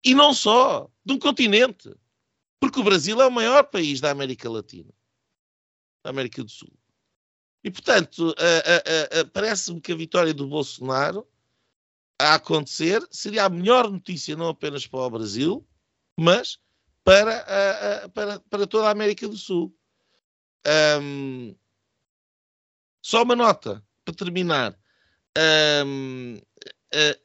[0.03, 1.93] e não só, de um continente.
[2.59, 4.93] Porque o Brasil é o maior país da América Latina,
[6.03, 6.71] da América do Sul.
[7.63, 8.35] E, portanto,
[9.31, 11.27] parece-me que a vitória do Bolsonaro
[12.19, 15.67] a acontecer seria a melhor notícia não apenas para o Brasil,
[16.17, 16.57] mas
[17.03, 19.75] para, a, a, para, para toda a América do Sul.
[21.01, 21.55] Um,
[23.01, 24.77] só uma nota para terminar.
[25.85, 27.23] Um, uh,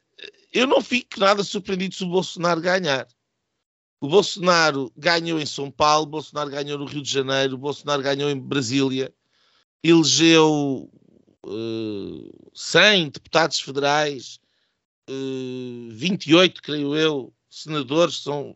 [0.51, 3.07] eu não fico nada surpreendido se o Bolsonaro ganhar.
[4.01, 8.01] O Bolsonaro ganhou em São Paulo, o Bolsonaro ganhou no Rio de Janeiro, o Bolsonaro
[8.01, 9.13] ganhou em Brasília,
[9.83, 10.89] elegeu
[11.45, 14.39] uh, 100 deputados federais,
[15.09, 18.55] uh, 28, creio eu, senadores, são,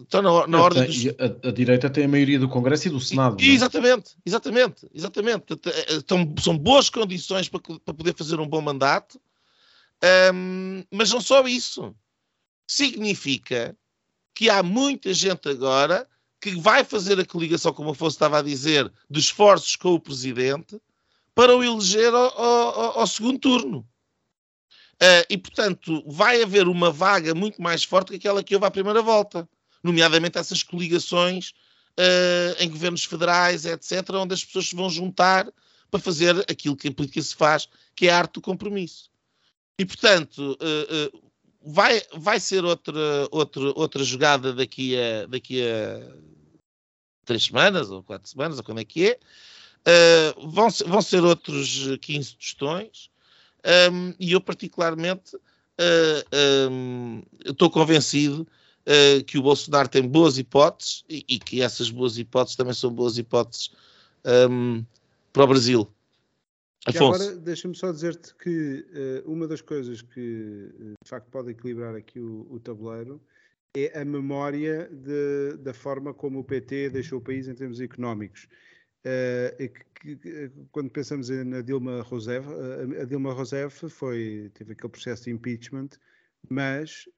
[0.00, 1.06] estão na, na ordem dos...
[1.18, 3.42] a, a, direita tem a maioria do Congresso e do Senado.
[3.42, 3.54] E, é?
[3.54, 5.44] exatamente, exatamente, exatamente.
[5.88, 9.20] Estão, são boas condições para, para poder fazer um bom mandato,
[10.34, 11.94] um, mas não só isso.
[12.66, 13.76] Significa
[14.34, 16.06] que há muita gente agora
[16.40, 20.00] que vai fazer a coligação, como o Afonso estava a dizer, de esforços com o
[20.00, 20.80] presidente
[21.34, 23.86] para o eleger ao, ao, ao segundo turno.
[25.02, 28.70] Uh, e, portanto, vai haver uma vaga muito mais forte que aquela que houve à
[28.70, 29.48] primeira volta,
[29.82, 31.52] nomeadamente essas coligações
[31.98, 35.52] uh, em governos federais, etc., onde as pessoas se vão juntar
[35.90, 39.10] para fazer aquilo que em política se faz, que é a arte do compromisso.
[39.76, 41.22] E, portanto, uh,
[41.64, 46.14] vai, vai ser outra, outra, outra jogada daqui a, daqui a
[47.24, 49.18] três semanas ou quatro semanas, ou quando é que é.
[50.36, 53.10] Vão, vão ser outros 15 tostões
[53.92, 58.46] um, e eu particularmente uh, um, estou convencido
[58.86, 62.92] uh, que o Bolsonaro tem boas hipóteses e, e, que essas boas hipóteses também são
[62.92, 63.70] boas hipóteses
[64.50, 64.84] um,
[65.32, 65.88] para o Brasil.
[66.84, 67.22] Afonso.
[67.22, 68.84] agora deixa-me só dizer-te que
[69.24, 70.68] uh, uma das coisas que
[71.04, 73.20] de facto pode equilibrar aqui o, o tabuleiro
[73.74, 78.48] é a memória de, da forma como o PT deixou o país em termos económicos.
[79.04, 82.46] Uh, que, que, quando pensamos na Dilma Rousseff,
[83.00, 85.90] a Dilma Rousseff foi, teve aquele processo de impeachment,
[86.48, 87.08] mas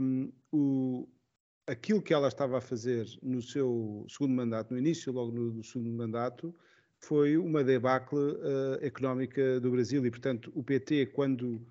[0.00, 1.08] um, o,
[1.66, 5.62] aquilo que ela estava a fazer no seu segundo mandato, no início logo no, do
[5.62, 6.54] segundo mandato,
[6.98, 10.04] foi uma debacle uh, económica do Brasil.
[10.06, 11.66] E, portanto, o PT, quando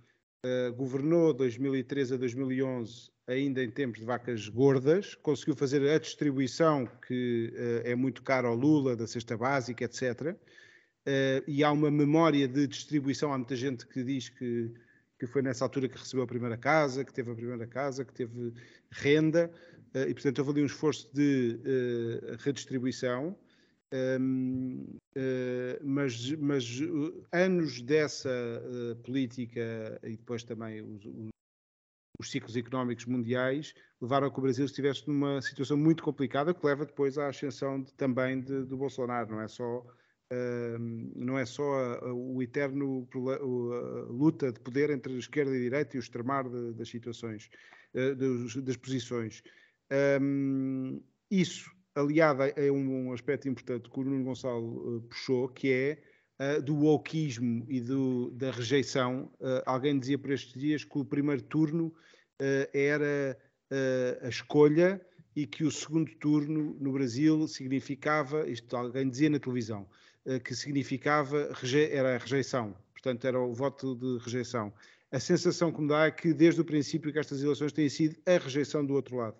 [0.46, 6.88] uh, governou 2013 a 2011, ainda em tempos de vacas gordas, conseguiu fazer a distribuição
[7.08, 10.36] que uh, é muito cara ao Lula, da cesta básica, etc.
[11.48, 14.72] e há uma memória de distribuição, há muita gente que diz que,
[15.20, 18.14] que foi nessa altura que recebeu a primeira casa, que teve a primeira casa, que
[18.14, 18.54] teve
[18.92, 19.52] renda,
[19.94, 21.60] e, portanto, houve ali um esforço de
[22.40, 23.36] redistribuição.
[23.94, 26.80] Um, uh, eh, mas, mas
[27.34, 31.31] anos dessa uh, política e depois também os,
[32.20, 36.54] os, os, ciclos económicos mundiais levaram a que o Brasil estivesse numa situação muito complicada
[36.54, 39.32] que leva depois à ascensão de, também de, do Bolsonaro.
[39.32, 40.80] Não é só, uh,
[41.16, 45.58] não é só a, a, o eterno a luta de poder entre a esquerda e
[45.58, 47.50] a direita e o extremar de, das situações,
[47.94, 49.44] das, das posições.
[50.22, 56.02] Um, isso aliada a um aspecto importante que o Nuno Gonçalo uh, puxou, que é
[56.42, 59.32] uh, do wokeismo e do, da rejeição.
[59.40, 61.94] Uh, alguém dizia por estes dias que o primeiro turno
[62.74, 63.38] era
[64.24, 65.00] a escolha
[65.36, 69.88] e que o segundo turno no Brasil significava, isto alguém dizia na televisão,
[70.44, 71.52] que significava,
[71.92, 74.74] era a rejeição, portanto era o voto de rejeição.
[75.12, 78.16] A sensação que me dá é que desde o princípio que estas eleições têm sido
[78.26, 79.38] a rejeição do outro lado.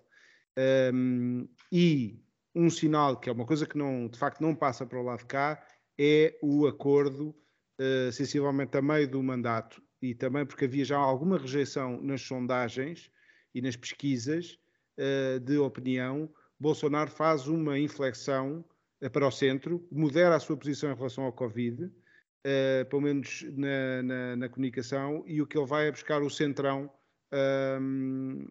[0.94, 2.22] Um, e
[2.54, 5.20] um sinal que é uma coisa que não, de facto não passa para o lado
[5.20, 5.64] de cá,
[5.98, 7.34] é o acordo
[7.80, 13.10] uh, sensivelmente a meio do mandato e também porque havia já alguma rejeição nas sondagens
[13.54, 14.58] e nas pesquisas
[14.98, 16.28] uh, de opinião,
[16.58, 18.64] Bolsonaro faz uma inflexão
[19.02, 23.44] uh, para o centro, modera a sua posição em relação ao Covid, uh, pelo menos
[23.54, 26.90] na, na, na, comunicação, e o que ele vai é buscar o centrão
[27.32, 28.46] ehm,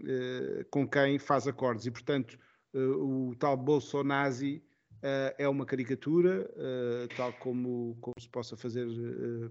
[0.69, 1.85] com quem faz acordos.
[1.85, 2.37] E, portanto,
[2.73, 4.70] eh, o tal Bolsonazi uh,
[5.37, 8.87] é uma caricatura, uh, tal como, como se possa fazer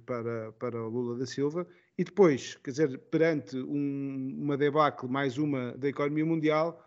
[0.06, 1.66] para, para o Lula da Silva.
[1.98, 6.86] E depois, quer dizer, perante um, uma debacle, mais uma da economia mundial,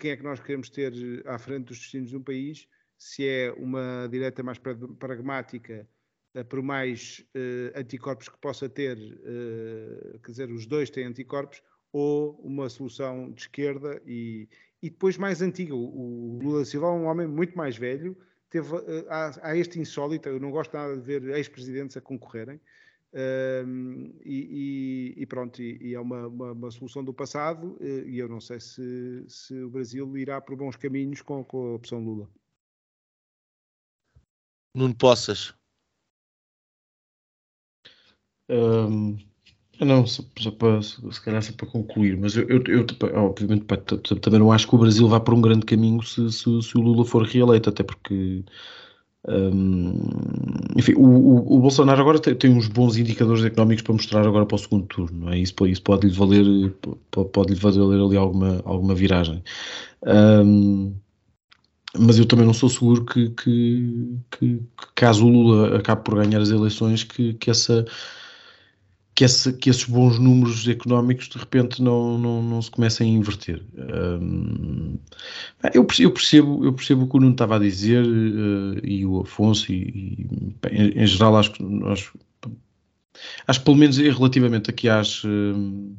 [0.00, 0.92] quem é que nós queremos ter
[1.26, 2.68] à frente dos destinos de um país?
[2.98, 5.88] Se é uma direita mais pragmática,
[6.48, 7.24] por mais
[7.74, 8.96] anticorpos que possa ter,
[10.22, 11.62] quer dizer, os dois têm anticorpos,
[11.92, 14.48] ou uma solução de esquerda e,
[14.82, 15.74] e depois mais antiga.
[15.74, 18.16] O, Lula Silva é um homem muito mais velho,
[18.50, 22.60] teve, eh, há, há este insólito, eu não gosto nada de ver ex-presidentes a concorrerem,
[23.14, 28.18] um, e, e, pronto, e, e é uma, uma, uma, solução do passado, eh, e
[28.18, 32.02] eu não sei se, se o Brasil irá por bons caminhos com, com a opção
[32.02, 32.28] Lula.
[34.74, 35.54] Nuno Poças.
[38.48, 39.16] Um,
[39.80, 43.64] Não, só, só para, se calhar só para concluir, mas eu, eu, eu obviamente
[44.20, 46.80] também não acho que o Brasil vá por um grande caminho se, se, se o
[46.80, 48.44] Lula for reeleito, até porque
[49.28, 49.94] um,
[50.76, 54.44] enfim, o, o, o, Bolsonaro agora tem, tem, uns bons indicadores económicos para mostrar agora
[54.44, 55.38] para o segundo turno, não é?
[55.38, 56.74] Isso, isso pode-lhe valer,
[57.32, 59.42] pode-lhe valer ali alguma, alguma viragem.
[60.04, 60.92] Um,
[61.96, 66.16] mas eu também não sou seguro que, que, que, que, caso o Lula acabe por
[66.16, 67.84] ganhar as eleições, que, que essa
[69.14, 73.18] que, esse, que esses bons números económicos de repente não, não, não se comecem a
[73.18, 73.62] inverter.
[73.76, 74.98] Um,
[75.74, 79.20] eu, eu, percebo, eu percebo o que o Nuno estava a dizer uh, e o
[79.20, 82.10] Afonso, e, e em, em, geral acho que nós
[83.46, 85.94] acho que pelo menos relativamente aqui às, um,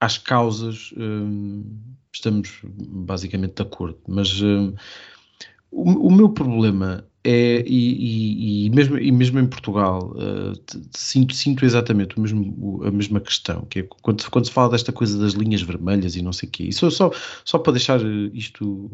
[0.00, 1.64] às causas um,
[2.12, 9.38] estamos basicamente de acordo, mas o, o meu problema é, e, e, mesmo, e mesmo
[9.38, 10.58] em Portugal uh,
[10.96, 14.92] sinto, sinto exatamente o mesmo, a mesma questão, que é quando, quando se fala desta
[14.92, 17.10] coisa das linhas vermelhas e não sei o quê, isso só,
[17.44, 18.00] só para deixar
[18.32, 18.90] isto,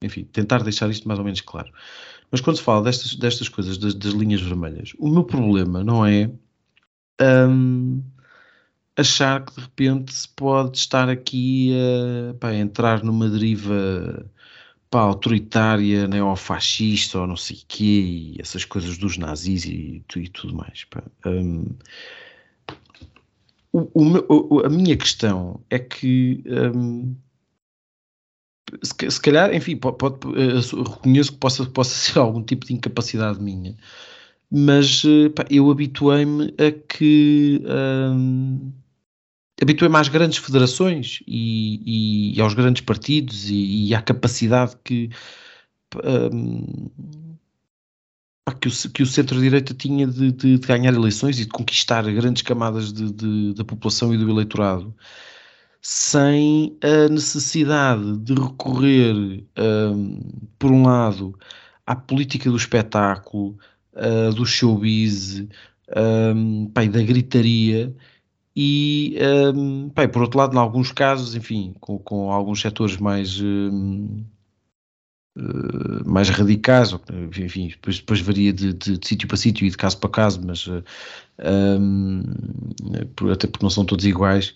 [0.00, 1.72] enfim, tentar deixar isto mais ou menos claro.
[2.30, 6.06] Mas quando se fala destas, destas coisas, das, das linhas vermelhas, o meu problema não
[6.06, 6.30] é
[7.20, 8.00] um,
[8.96, 11.74] achar que de repente se pode estar aqui
[12.30, 14.24] a, pá, entrar numa deriva
[14.92, 20.28] pá, autoritária, neofascista ou não sei o quê, e essas coisas dos nazis e, e
[20.28, 20.86] tudo mais.
[21.24, 21.64] Um,
[23.72, 23.88] o,
[24.54, 27.16] o, a minha questão é que um,
[28.82, 33.40] se, se, calhar, enfim, pode, pode, reconheço que possa, possa ser algum tipo de incapacidade
[33.40, 33.74] minha,
[34.50, 38.70] mas pá, eu habituei-me a que um,
[39.62, 45.08] habituei-me às grandes federações e, e, aos grandes partidos e, e à capacidade que,
[46.04, 46.90] um,
[48.60, 52.42] que o, que o centro-direita tinha de, de, de, ganhar eleições e de conquistar grandes
[52.42, 54.94] camadas de, da população e do eleitorado
[55.80, 60.20] sem a necessidade de recorrer, um,
[60.56, 61.36] por um lado,
[61.84, 63.58] à política do espetáculo,
[63.94, 65.44] uh, do showbiz,
[65.96, 67.92] um, da gritaria
[68.54, 69.16] e,
[69.54, 74.22] um, bem, por outro lado, em alguns casos, enfim, com, com alguns setores mais, um,
[75.38, 76.94] uh, mais radicais,
[77.38, 80.42] enfim, depois, depois varia de, de, de, sítio para sítio e de caso para caso,
[80.44, 80.84] mas uh,
[81.80, 82.22] um,
[83.32, 84.54] até porque não são todos iguais,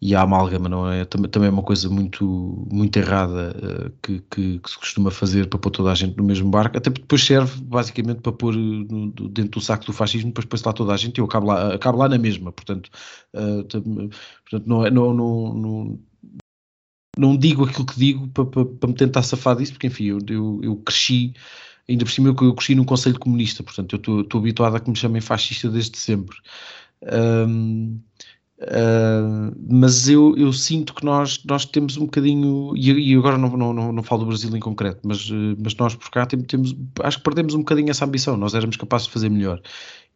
[0.00, 1.04] e a amálgama não é?
[1.04, 5.58] Também, é uma coisa muito muito errada uh, que, que, que, se costuma fazer para
[5.58, 9.10] pôr toda a gente no mesmo barco até porque depois serve basicamente para pôr no,
[9.10, 11.74] dentro do saco do fascismo depois põe-se lá toda a gente e eu acabo lá,
[11.74, 12.90] acabo lá na mesma portanto,
[13.34, 15.98] uh, portanto não, é, não, não, não,
[17.16, 20.18] não digo aquilo que digo para, para, para, me tentar safar disso porque enfim eu,
[20.28, 21.32] eu, eu cresci
[21.88, 24.90] ainda por cima eu, eu cresci num conselho comunista portanto eu estou habituado a que
[24.90, 26.36] me chamem fascista desde sempre.
[27.02, 28.00] Um,
[28.56, 33.56] Uh, mas eu, eu, sinto que nós, nós temos um bocadinho, e, e agora não,
[33.56, 36.46] não, não, não, falo do Brasil em concreto, mas, uh, mas nós por cá temos,
[36.46, 39.60] temos, acho que perdemos um bocadinho essa ambição, nós éramos capazes de fazer melhor.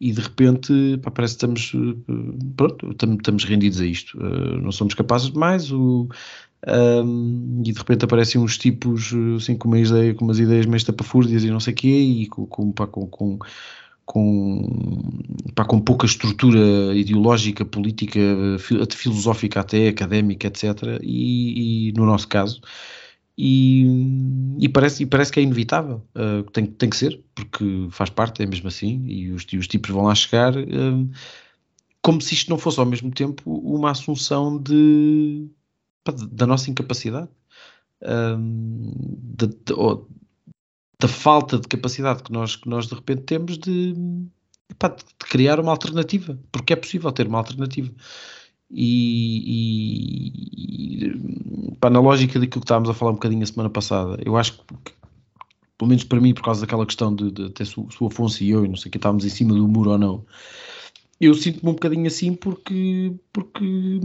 [0.00, 0.72] E de repente
[1.02, 4.16] pá, parece que estamos, uh, pronto, estamos rendidos a isto,
[4.62, 6.08] não somos capazes de mais, o,
[7.04, 10.76] um, e de repente aparecem uns tipos assim com, uma ideia, com umas ideias meio
[10.76, 13.38] estapafúrdias e não sei o quê, e com, com, pá, com, com
[14.08, 14.62] com,
[15.54, 16.58] pá, com pouca estrutura
[16.96, 18.18] ideológica, política,
[18.90, 20.98] filosófica até, académica, etc.
[21.02, 22.58] E, e no nosso caso,
[23.36, 23.84] e,
[24.58, 28.42] e, parece, e parece que é inevitável, uh, tem, tem que ser, porque faz parte,
[28.42, 31.10] é mesmo assim, e os, os tipos vão lá chegar, uh,
[32.00, 35.46] como se isto não fosse ao mesmo tempo uma assunção de,
[36.02, 37.28] pá, da nossa incapacidade.
[38.00, 38.38] Uh,
[39.36, 39.74] de, de,
[41.00, 43.94] da falta de capacidade que nós, que nós de repente temos de,
[44.68, 47.90] epá, de criar uma alternativa, porque é possível ter uma alternativa.
[48.70, 49.44] E,
[51.06, 54.58] e na lógica daquilo que estávamos a falar um bocadinho a semana passada, eu acho
[54.58, 54.92] que,
[55.78, 58.50] pelo menos para mim, por causa daquela questão de, de até se o Afonso e
[58.50, 60.26] eu, e não sei que estávamos em cima do muro ou não,
[61.20, 64.00] eu sinto-me um bocadinho assim porque, porque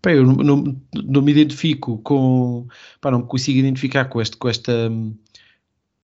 [0.00, 2.66] pá, eu não, não, não, me identifico com,
[3.00, 4.90] pá, não me consigo identificar com, este, com esta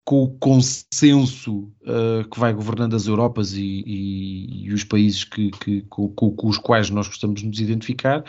[0.05, 5.49] com o consenso uh, que vai governando as Europas e, e, e os países que,
[5.51, 8.23] que com, com, os quais nós gostamos de nos identificar,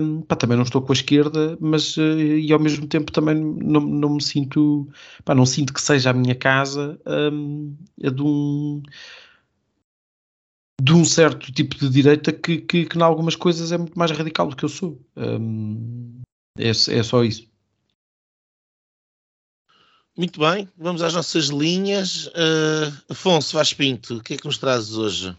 [0.00, 3.34] um, pá, também não estou com a esquerda, mas uh, e ao mesmo tempo também
[3.34, 4.88] não, não me sinto,
[5.24, 8.82] pá, não sinto que seja a minha casa um, a de um
[10.82, 14.10] de um certo tipo de direita que, que, que em algumas coisas é muito mais
[14.10, 15.00] radical do que eu sou.
[15.16, 16.20] Um,
[16.58, 17.53] é, é só isso.
[20.16, 22.26] Muito bem, vamos às nossas linhas.
[22.28, 25.36] Uh, Afonso Vaz Pinto, o que é que nos trazes hoje?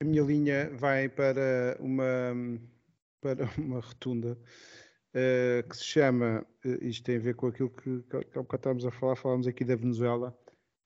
[0.00, 2.58] a minha linha vai para uma,
[3.20, 4.38] para uma rotunda
[5.14, 8.84] uh, que se chama, uh, isto tem a ver com aquilo que, que, que estávamos
[8.84, 10.36] a falar, falámos aqui da Venezuela,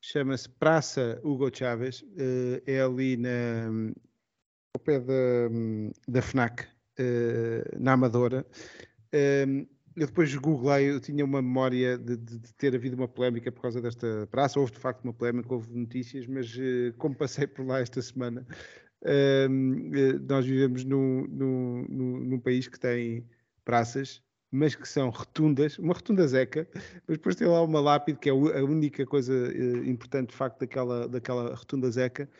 [0.00, 3.66] chama-se Praça Hugo Chávez, uh, é ali na,
[4.74, 5.14] ao pé da,
[6.06, 6.66] da FNAC,
[7.78, 8.44] na Amadora.
[9.98, 13.62] Eu depois googlei, eu tinha uma memória de, de, de, ter havido uma polémica por
[13.62, 14.60] causa desta praça.
[14.60, 18.46] Houve de facto uma polémica, houve notícias, mas uh, como passei por lá esta semana,
[19.02, 23.26] uh, uh, nós vivemos num, num, num, num, país que tem
[23.64, 24.22] praças,
[24.52, 26.68] mas que são rotundas, uma rotunda zeca,
[27.06, 30.60] mas depois tem lá uma lápide que é a única coisa eh, importante de facto
[30.60, 32.30] daquela, daquela rotunda zeca,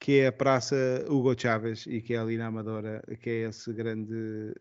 [0.00, 3.72] que é a Praça Hugo Chávez e que é ali na Amadora, que é esse
[3.72, 4.52] grande,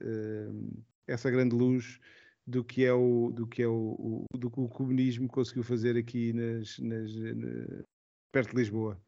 [1.08, 2.00] essa grande luz
[2.46, 5.98] do que é o do que é o, o do que o comunismo conseguiu fazer
[5.98, 7.84] aqui nas, nas na,
[8.32, 9.00] perto de Lisboa.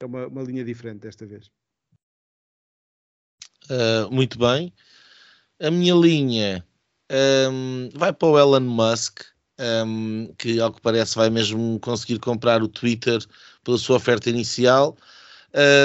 [0.00, 1.50] É uma, uma linha diferente desta vez.
[3.64, 4.72] Uh, muito bem.
[5.60, 6.66] A minha linha
[7.10, 9.20] um, vai para o Elon Musk,
[9.86, 13.18] um, que ao que parece vai mesmo conseguir comprar o Twitter
[13.62, 14.96] pela sua oferta inicial.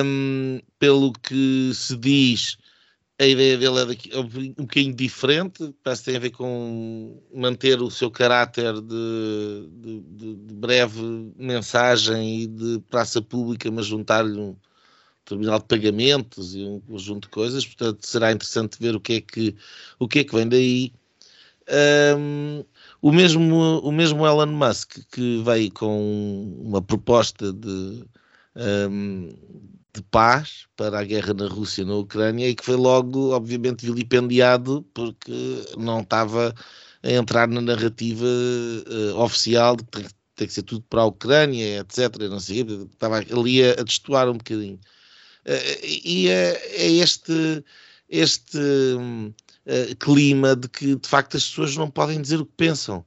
[0.03, 2.57] Um, pelo que se diz,
[3.17, 7.81] a ideia dele é, é um bocadinho diferente, parece que tem a ver com manter
[7.81, 11.01] o seu caráter de, de, de breve
[11.37, 14.55] mensagem e de praça pública, mas juntar-lhe um
[15.23, 19.21] terminal de pagamentos e um conjunto de coisas, portanto será interessante ver o que é
[19.21, 19.55] que,
[19.97, 20.93] o que, é que vem daí.
[22.17, 22.63] Um,
[23.01, 28.05] o, mesmo, o mesmo Elon Musk que veio com uma proposta de,
[28.55, 29.29] um,
[29.95, 34.85] de paz para a guerra na Rússia na Ucrânia e que foi logo, obviamente, vilipendiado
[34.93, 35.31] porque
[35.77, 36.53] não estava
[37.01, 41.05] a entrar na narrativa uh, oficial de que tem, tem, que ser tudo para a
[41.05, 42.17] Ucrânia, etc.
[42.29, 42.61] Não sei,
[42.91, 44.79] estava ali a, a destoar um bocadinho.
[45.45, 47.63] Uh, e é, é, este,
[48.09, 53.05] este uh, clima de que, de facto, as pessoas não podem dizer o que pensam.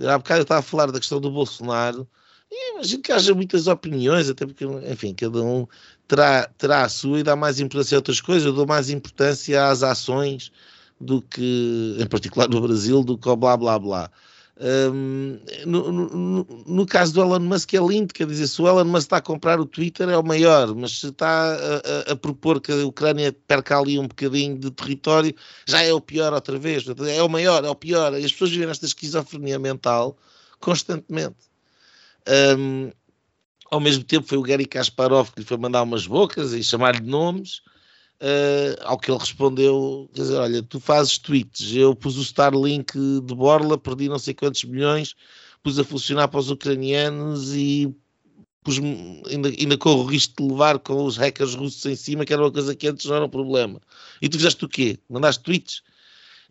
[0.00, 2.08] Há bocado eu estava a falar da questão do Bolsonaro
[2.50, 5.66] e imagino que haja muitas opiniões, até porque, enfim, cada um
[6.08, 8.44] terá, terá a sua e dá mais importância a outras coisas.
[8.44, 10.50] Eu dou mais importância às ações
[11.00, 14.10] do que, em particular no Brasil, do que ao blá blá blá.
[14.62, 18.84] Um, no, no, no, caso do Elon Musk é lindo, quer dizer, se o Elon
[18.84, 22.16] Musk está a comprar o Twitter é o maior, mas se está a, a, a
[22.16, 25.34] propor que a Ucrânia perca ali um bocadinho de território,
[25.66, 28.50] já é o pior outra vez, é o maior, é o pior, e as pessoas
[28.50, 30.18] vivem nesta esquizofrenia mental
[30.60, 31.49] constantemente.
[32.28, 32.90] Um,
[33.70, 37.06] ao mesmo tempo foi o Gary Kasparov que lhe foi mandar umas bocas e chamar-lhe
[37.06, 37.62] nomes,
[38.20, 42.92] uh, ao que ele respondeu, quer dizer, olha, tu fazes tweets, eu pus o Starlink
[43.24, 45.14] de Borla, perdi não sei quantos milhões,
[45.62, 47.94] pus a funcionar para os ucranianos e
[48.62, 48.78] pus
[49.30, 52.42] ainda, ainda corro o risco de levar com os hackers russos em cima, que era
[52.42, 53.80] uma coisa que antes não era um problema.
[54.20, 54.98] E tu fizeste o quê?
[55.08, 55.82] Mandaste tweets?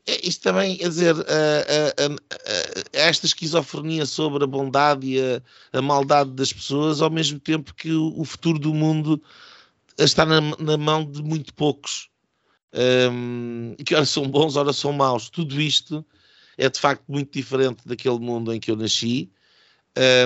[0.10, 1.16] É, isto também, quer dizer,
[2.92, 5.42] esta esquizofrenia sobre a bondade e a,
[5.78, 9.22] a, maldade das pessoas, ao mesmo tempo que o, o futuro do mundo
[10.00, 12.10] está na, na mão de muito poucos,
[13.12, 15.30] um, que ora são bons, ora são maus.
[15.30, 16.04] Tudo isto
[16.58, 19.32] é de facto muito diferente daquele mundo em que eu nasci.